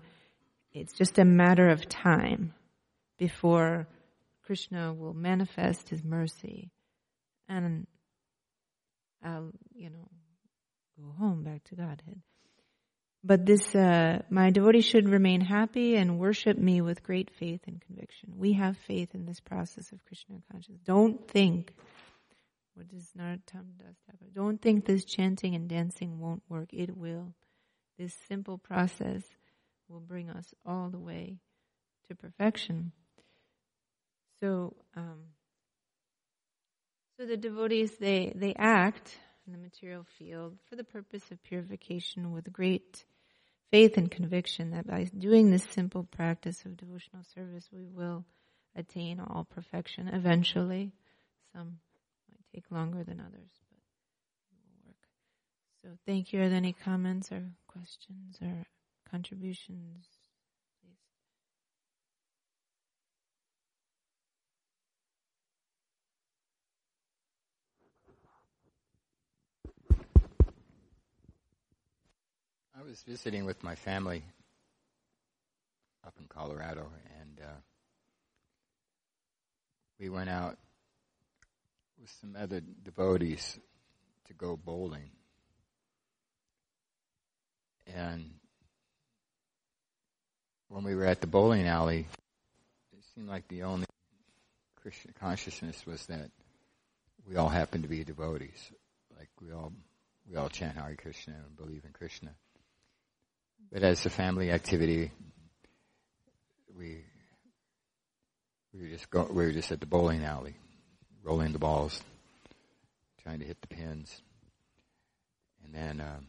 it's 0.73 0.93
just 0.93 1.19
a 1.19 1.25
matter 1.25 1.69
of 1.69 1.89
time 1.89 2.53
before 3.19 3.89
Krishna 4.45 4.93
will 4.93 5.15
manifest 5.15 5.89
his 5.89 6.05
mercy 6.05 6.71
and 7.49 7.87
I'll, 9.25 9.51
you 9.75 9.91
know, 9.91 10.09
go 11.01 11.13
home 11.19 11.43
back 11.43 11.65
to 11.65 11.75
Godhead. 11.75 12.21
But 13.25 13.45
this, 13.45 13.75
uh, 13.75 14.23
my 14.31 14.51
devotee 14.51 14.83
should 14.83 15.09
remain 15.09 15.41
happy 15.41 15.97
and 15.97 16.19
worship 16.19 16.57
me 16.57 16.81
with 16.81 17.03
great 17.03 17.31
faith 17.39 17.63
and 17.67 17.81
conviction. 17.81 18.35
We 18.37 18.53
have 18.53 18.77
faith 18.87 19.15
in 19.15 19.27
this 19.27 19.41
process 19.41 19.91
of 19.91 20.05
Krishna 20.05 20.37
consciousness. 20.53 20.81
Don't 20.85 21.27
think 21.29 21.73
what 22.77 22.89
does 22.89 23.09
Narottam 23.19 23.79
Das 23.79 23.97
Thakur? 24.07 24.27
Don't 24.35 24.61
think 24.61 24.85
this 24.85 25.05
chanting 25.05 25.55
and 25.55 25.67
dancing 25.67 26.21
won't 26.21 26.43
work. 26.49 26.69
It 26.73 26.95
will. 26.95 27.33
This 27.99 28.15
simple 28.29 28.59
process 28.59 29.23
will 29.89 30.01
bring 30.01 30.29
us 30.29 30.55
all 30.67 30.91
the 30.91 30.99
way 30.99 31.39
to 32.09 32.15
perfection. 32.15 32.93
So, 34.41 34.77
um, 34.95 35.21
so 37.19 37.25
the 37.25 37.39
devotees 37.39 37.97
they 37.99 38.33
they 38.37 38.55
act 38.59 39.17
in 39.47 39.53
the 39.55 39.59
material 39.59 40.05
field 40.19 40.59
for 40.69 40.77
the 40.77 40.85
purpose 40.85 41.23
of 41.31 41.43
purification 41.43 42.33
with 42.33 42.53
great 42.53 43.07
faith 43.71 43.97
and 43.97 44.11
conviction 44.11 44.73
that 44.73 44.87
by 44.87 45.05
doing 45.17 45.51
this 45.51 45.65
simple 45.71 46.05
practice 46.05 46.65
of 46.67 46.77
devotional 46.77 47.23
service 47.35 47.69
we 47.73 47.87
will 47.87 48.27
attain 48.75 49.19
all 49.19 49.45
perfection 49.45 50.09
eventually. 50.09 50.93
Some 51.55 51.79
take 52.55 52.71
longer 52.71 53.05
than 53.05 53.21
others, 53.21 53.51
but 53.71 53.79
it 54.51 54.59
will 54.65 54.89
work. 54.89 54.97
So 55.83 55.89
thank 56.07 56.33
you. 56.33 56.43
Are 56.43 56.49
there 56.49 56.57
any 56.57 56.73
comments 56.73 57.31
or 57.33 57.43
questions 57.67 58.39
or 58.43 58.67
contributions? 59.11 60.07
I 72.79 72.83
was 72.83 72.91
was 72.97 73.03
visiting 73.03 73.47
with 73.47 73.63
my 73.65 73.75
family 73.75 74.23
up 76.07 76.15
in 76.21 76.27
Colorado, 76.29 76.87
and 77.21 77.41
uh, 77.41 77.57
we 79.99 80.09
went 80.09 80.29
out 80.31 80.59
with 82.01 82.11
some 82.21 82.37
other 82.39 82.61
devotees 82.85 83.59
to 84.27 84.35
go 84.35 84.57
bowling. 84.57 85.11
And 87.95 88.31
when 90.69 90.85
we 90.85 90.95
were 90.95 91.05
at 91.05 91.21
the 91.21 91.27
bowling 91.27 91.67
alley, 91.67 92.07
it 92.93 93.05
seemed 93.15 93.29
like 93.29 93.47
the 93.49 93.63
only 93.63 93.87
Krishna 94.83 95.13
consciousness 95.19 95.85
was 95.87 96.05
that 96.07 96.31
we 97.29 97.37
all 97.37 97.49
happened 97.49 97.83
to 97.85 97.89
be 97.89 98.05
devotees. 98.05 98.71
Like 99.17 99.31
we 99.41 99.53
all 99.53 99.73
we 100.29 100.37
all 100.37 100.49
chant 100.49 100.77
Hare 100.77 100.97
Krishna 100.97 101.35
and 101.35 101.57
believe 101.57 101.85
in 101.85 101.93
Krishna. 101.93 102.31
But 103.73 103.83
as 103.83 104.05
a 104.07 104.11
family 104.11 104.51
activity, 104.51 105.11
we 106.77 107.05
we 108.73 108.83
were 108.83 108.89
just 108.89 109.11
go, 109.11 109.27
we 109.31 109.47
were 109.47 109.53
just 109.53 109.73
at 109.73 109.81
the 109.81 109.87
bowling 109.87 110.25
alley, 110.25 110.57
rolling 111.27 111.53
the 111.53 111.59
balls, 111.59 112.01
trying 113.25 113.41
to 113.41 113.45
hit 113.45 113.61
the 113.61 113.67
pins, 113.67 114.23
and 115.65 115.75
then 115.75 116.01
um, 116.01 116.27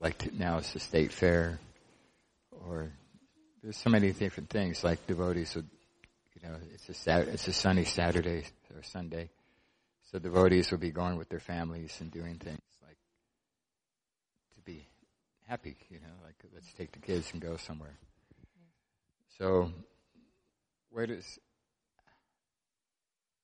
like 0.00 0.18
t- 0.18 0.30
now 0.32 0.58
it's 0.58 0.72
the 0.72 0.78
state 0.78 1.12
fair, 1.12 1.58
or 2.52 2.92
there's 3.62 3.76
so 3.76 3.90
many 3.90 4.12
different 4.12 4.48
things. 4.48 4.84
Like 4.84 5.04
devotees 5.08 5.56
would, 5.56 5.68
you 6.34 6.48
know, 6.48 6.54
it's 6.72 6.88
a 6.88 6.94
Sat- 6.94 7.26
it's 7.26 7.48
a 7.48 7.52
sunny 7.52 7.84
Saturday 7.84 8.44
or 8.72 8.84
Sunday, 8.84 9.30
so 10.12 10.20
devotees 10.20 10.70
will 10.70 10.78
be 10.78 10.92
going 10.92 11.16
with 11.16 11.28
their 11.28 11.40
families 11.40 11.96
and 12.00 12.12
doing 12.12 12.36
things 12.36 12.60
like 12.86 12.98
to 14.54 14.60
be 14.64 14.86
happy, 15.48 15.76
you 15.90 15.98
know, 15.98 16.14
like 16.24 16.36
let's 16.54 16.72
take 16.74 16.92
the 16.92 17.00
kids 17.00 17.32
and 17.32 17.42
go 17.42 17.56
somewhere. 17.56 17.98
So, 19.38 19.72
where 20.90 21.06
does 21.08 21.40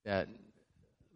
that 0.09 0.27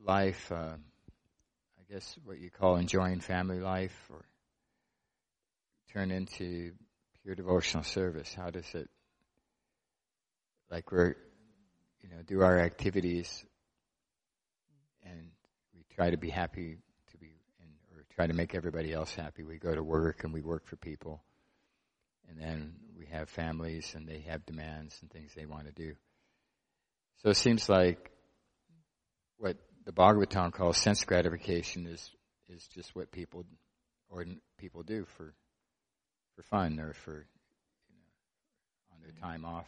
life, 0.04 0.52
uh, 0.52 0.74
I 0.74 1.92
guess 1.92 2.14
what 2.26 2.38
you 2.38 2.50
call 2.50 2.76
enjoying 2.76 3.20
family 3.20 3.58
life, 3.58 3.96
or 4.10 4.22
turn 5.94 6.10
into 6.10 6.72
pure 7.22 7.34
devotional 7.34 7.84
service? 7.84 8.34
How 8.34 8.50
does 8.50 8.66
it, 8.74 8.90
like 10.70 10.92
we're, 10.92 11.14
you 12.02 12.10
know, 12.10 12.22
do 12.26 12.42
our 12.42 12.58
activities 12.58 13.42
and 15.04 15.30
we 15.74 15.84
try 15.94 16.10
to 16.10 16.18
be 16.18 16.28
happy 16.28 16.76
to 17.12 17.16
be, 17.16 17.30
and, 17.62 17.70
or 17.94 18.04
try 18.14 18.26
to 18.26 18.34
make 18.34 18.54
everybody 18.54 18.92
else 18.92 19.14
happy. 19.14 19.42
We 19.42 19.56
go 19.56 19.74
to 19.74 19.82
work 19.82 20.24
and 20.24 20.34
we 20.34 20.42
work 20.42 20.66
for 20.66 20.76
people. 20.76 21.22
And 22.28 22.38
then 22.38 22.74
we 22.98 23.06
have 23.06 23.30
families 23.30 23.94
and 23.96 24.06
they 24.06 24.20
have 24.28 24.44
demands 24.44 24.98
and 25.00 25.10
things 25.10 25.32
they 25.34 25.46
want 25.46 25.64
to 25.64 25.72
do. 25.72 25.94
So 27.22 27.30
it 27.30 27.36
seems 27.38 27.70
like 27.70 28.11
what 29.42 29.56
the 29.84 29.90
Bhagavatam 29.90 30.52
calls 30.52 30.76
sense 30.76 31.04
gratification 31.04 31.86
is 31.86 32.10
is 32.48 32.64
just 32.68 32.94
what 32.94 33.10
people 33.10 33.44
or 34.08 34.24
people 34.56 34.84
do 34.84 35.04
for 35.16 35.34
for 36.36 36.42
fun 36.44 36.78
or 36.78 36.92
for 36.92 37.26
you 37.90 37.96
know 37.98 38.94
on 38.94 39.00
their 39.02 39.20
time 39.20 39.44
off. 39.44 39.66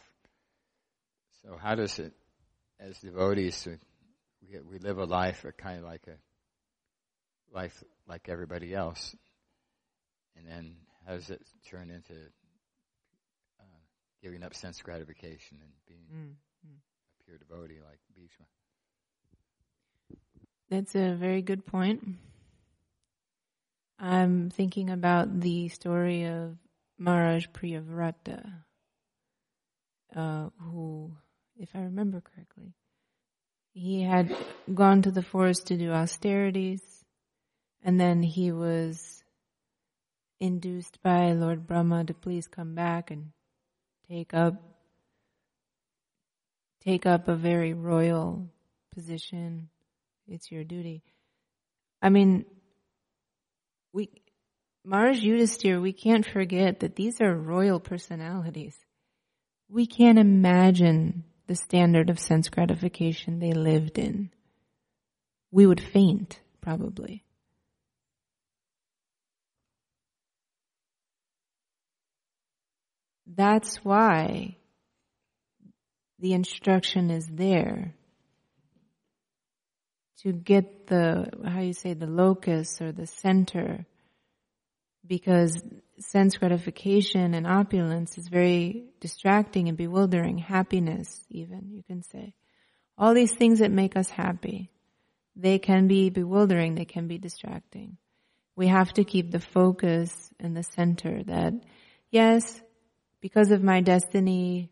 So 1.43 1.57
how 1.61 1.75
does 1.75 1.99
it, 1.99 2.13
as 2.79 2.97
devotees, 2.99 3.67
we 4.41 4.59
we 4.61 4.79
live 4.79 4.97
a 4.97 5.03
life 5.03 5.45
kind 5.57 5.79
of 5.79 5.83
like 5.83 6.07
a 6.07 7.53
life 7.53 7.83
like 8.07 8.29
everybody 8.29 8.73
else, 8.73 9.13
and 10.37 10.47
then 10.47 10.77
how 11.05 11.15
does 11.15 11.29
it 11.29 11.41
turn 11.69 11.89
into 11.89 12.13
uh, 13.59 13.81
giving 14.23 14.41
up 14.41 14.55
sense 14.55 14.81
gratification 14.81 15.57
and 15.61 15.71
being 15.85 16.05
mm-hmm. 16.05 16.69
a 16.69 17.23
pure 17.25 17.37
devotee 17.37 17.81
like 17.85 17.99
Bhishma? 18.15 18.45
That's 20.69 20.95
a 20.95 21.13
very 21.13 21.41
good 21.41 21.65
point. 21.65 22.01
I'm 23.99 24.49
thinking 24.49 24.89
about 24.89 25.39
the 25.39 25.69
story 25.69 26.25
of 26.25 26.57
Maharaj 26.97 27.47
Priyavrata, 27.53 28.63
uh, 30.15 30.49
who, 30.59 31.11
if 31.57 31.75
I 31.75 31.81
remember 31.81 32.21
correctly, 32.21 32.73
he 33.73 34.01
had 34.01 34.35
gone 34.73 35.01
to 35.03 35.11
the 35.11 35.21
forest 35.21 35.67
to 35.67 35.77
do 35.77 35.91
austerities, 35.91 36.81
and 37.83 37.99
then 37.99 38.23
he 38.23 38.51
was 38.51 39.23
induced 40.39 41.01
by 41.03 41.31
Lord 41.33 41.67
Brahma 41.67 42.05
to 42.05 42.13
please 42.13 42.47
come 42.47 42.75
back 42.75 43.11
and 43.11 43.31
take 44.09 44.33
up 44.33 44.55
take 46.83 47.05
up 47.05 47.27
a 47.27 47.35
very 47.35 47.73
royal 47.73 48.47
position. 48.93 49.69
It's 50.27 50.51
your 50.51 50.63
duty. 50.63 51.03
I 52.01 52.09
mean, 52.09 52.45
we 53.93 54.09
Maharaj 54.83 55.23
Yudhisthira, 55.23 55.81
we 55.81 55.93
can't 55.93 56.25
forget 56.25 56.81
that 56.81 56.95
these 56.95 57.19
are 57.19 57.33
royal 57.33 57.79
personalities. 57.79 58.75
We 59.67 59.87
can't 59.87 60.19
imagine 60.19 61.23
the 61.47 61.55
standard 61.55 62.09
of 62.09 62.19
sense 62.19 62.49
gratification 62.49 63.39
they 63.39 63.53
lived 63.53 63.97
in. 63.97 64.29
We 65.51 65.65
would 65.65 65.81
faint, 65.81 66.39
probably. 66.61 67.23
That's 73.25 73.77
why 73.83 74.57
the 76.19 76.33
instruction 76.33 77.09
is 77.09 77.27
there 77.27 77.95
to 80.25 80.33
get 80.33 80.87
the, 80.87 81.29
how 81.45 81.59
you 81.59 81.73
say, 81.73 81.93
the 81.93 82.07
locus 82.07 82.81
or 82.81 82.91
the 82.91 83.05
center 83.05 83.85
because 85.05 85.63
sense 85.99 86.37
gratification 86.37 87.35
and 87.35 87.45
opulence 87.45 88.17
is 88.17 88.27
very 88.27 88.85
distracting 88.99 89.69
and 89.69 89.77
bewildering. 89.77 90.39
Happiness, 90.39 91.23
even, 91.29 91.69
you 91.69 91.83
can 91.83 92.01
say. 92.01 92.33
All 92.97 93.13
these 93.13 93.35
things 93.35 93.59
that 93.59 93.69
make 93.69 93.95
us 93.95 94.09
happy, 94.09 94.71
they 95.35 95.59
can 95.59 95.87
be 95.87 96.09
bewildering, 96.09 96.73
they 96.73 96.85
can 96.85 97.07
be 97.07 97.19
distracting. 97.19 97.97
We 98.55 98.65
have 98.67 98.93
to 98.93 99.03
keep 99.03 99.29
the 99.29 99.39
focus 99.39 100.31
in 100.39 100.55
the 100.55 100.63
center 100.63 101.21
that, 101.25 101.53
yes, 102.09 102.59
because 103.21 103.51
of 103.51 103.61
my 103.61 103.81
destiny, 103.81 104.71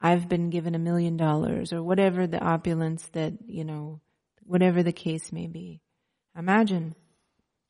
I've 0.00 0.30
been 0.30 0.48
given 0.48 0.74
a 0.74 0.78
million 0.78 1.18
dollars 1.18 1.74
or 1.74 1.82
whatever 1.82 2.26
the 2.26 2.40
opulence 2.40 3.06
that, 3.12 3.34
you 3.46 3.64
know, 3.64 4.00
whatever 4.46 4.82
the 4.82 4.92
case 4.92 5.32
may 5.32 5.46
be. 5.46 5.80
Imagine, 6.36 6.94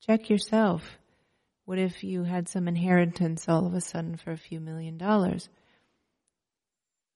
check 0.05 0.29
yourself 0.29 0.97
what 1.65 1.79
if 1.79 2.03
you 2.03 2.23
had 2.23 2.47
some 2.47 2.67
inheritance 2.67 3.49
all 3.49 3.65
of 3.65 3.73
a 3.73 3.81
sudden 3.81 4.17
for 4.17 4.31
a 4.31 4.37
few 4.37 4.59
million 4.59 4.97
dollars? 4.97 5.49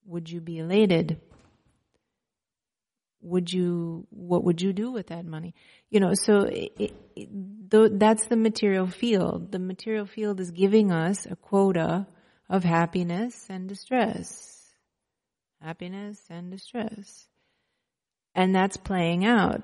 Would 0.05 0.29
you 0.29 0.41
be 0.41 0.57
elated? 0.57 1.21
Would 3.21 3.53
you, 3.53 4.07
what 4.09 4.43
would 4.43 4.61
you 4.61 4.73
do 4.73 4.91
with 4.91 5.07
that 5.07 5.25
money? 5.25 5.53
You 5.91 5.99
know, 5.99 6.13
so 6.15 6.45
it, 6.45 6.93
it, 7.15 7.99
that's 7.99 8.25
the 8.25 8.37
material 8.37 8.87
field. 8.87 9.51
The 9.51 9.59
material 9.59 10.07
field 10.07 10.39
is 10.39 10.49
giving 10.49 10.91
us 10.91 11.27
a 11.27 11.35
quota 11.35 12.07
of 12.49 12.63
happiness 12.63 13.45
and 13.49 13.69
distress. 13.69 14.73
Happiness 15.61 16.19
and 16.29 16.49
distress. 16.49 17.28
And 18.39 18.55
that's 18.55 18.77
playing 18.77 19.25
out 19.25 19.63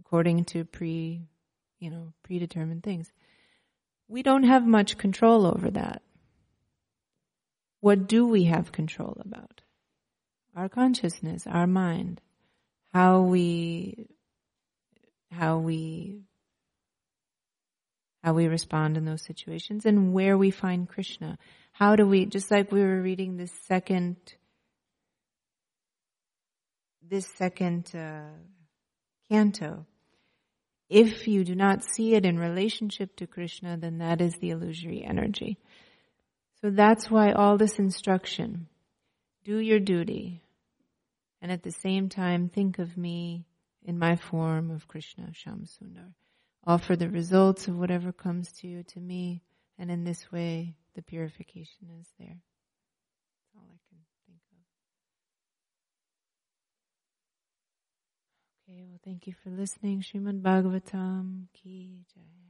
according 0.00 0.46
to 0.46 0.64
pre 0.64 1.20
you 1.78 1.90
know, 1.90 2.14
predetermined 2.22 2.82
things. 2.82 3.12
We 4.08 4.22
don't 4.22 4.44
have 4.44 4.66
much 4.66 4.96
control 4.96 5.44
over 5.44 5.70
that. 5.72 6.00
What 7.80 8.08
do 8.08 8.26
we 8.26 8.44
have 8.44 8.72
control 8.72 9.18
about? 9.20 9.60
Our 10.56 10.70
consciousness, 10.70 11.46
our 11.46 11.66
mind, 11.66 12.22
how 12.94 13.20
we, 13.20 14.08
how 15.30 15.58
we, 15.58 16.22
how 18.24 18.32
we 18.32 18.48
respond 18.48 18.96
in 18.96 19.04
those 19.04 19.22
situations 19.22 19.84
and 19.84 20.14
where 20.14 20.38
we 20.38 20.50
find 20.50 20.88
Krishna. 20.88 21.36
How 21.72 21.94
do 21.94 22.06
we, 22.06 22.24
just 22.24 22.50
like 22.50 22.72
we 22.72 22.80
were 22.80 23.02
reading 23.02 23.36
this 23.36 23.52
second, 23.66 24.16
this 27.08 27.26
second 27.36 27.90
uh, 27.94 28.30
canto. 29.30 29.86
If 30.88 31.28
you 31.28 31.44
do 31.44 31.54
not 31.54 31.84
see 31.84 32.14
it 32.14 32.24
in 32.24 32.38
relationship 32.38 33.16
to 33.16 33.26
Krishna, 33.26 33.76
then 33.76 33.98
that 33.98 34.20
is 34.20 34.34
the 34.34 34.50
illusory 34.50 35.04
energy. 35.04 35.58
So 36.60 36.70
that's 36.70 37.10
why 37.10 37.32
all 37.32 37.56
this 37.56 37.78
instruction 37.78 38.68
do 39.44 39.58
your 39.58 39.78
duty, 39.78 40.42
and 41.40 41.52
at 41.52 41.62
the 41.62 41.70
same 41.70 42.08
time, 42.08 42.48
think 42.48 42.78
of 42.78 42.96
me 42.96 43.46
in 43.84 43.98
my 43.98 44.16
form 44.16 44.70
of 44.70 44.88
Krishna 44.88 45.30
Shamsundar. 45.32 46.12
Offer 46.66 46.96
the 46.96 47.08
results 47.08 47.68
of 47.68 47.78
whatever 47.78 48.12
comes 48.12 48.52
to 48.60 48.66
you 48.66 48.82
to 48.82 49.00
me, 49.00 49.42
and 49.78 49.90
in 49.90 50.04
this 50.04 50.30
way, 50.32 50.74
the 50.94 51.02
purification 51.02 51.88
is 52.00 52.06
there. 52.18 52.38
Okay, 58.68 58.84
well, 58.86 59.00
thank 59.02 59.26
you 59.26 59.32
for 59.32 59.48
listening. 59.48 60.02
Shrimad 60.02 60.42
Bhagavatam 60.42 61.46
Ki 61.54 62.04
Jai. 62.14 62.47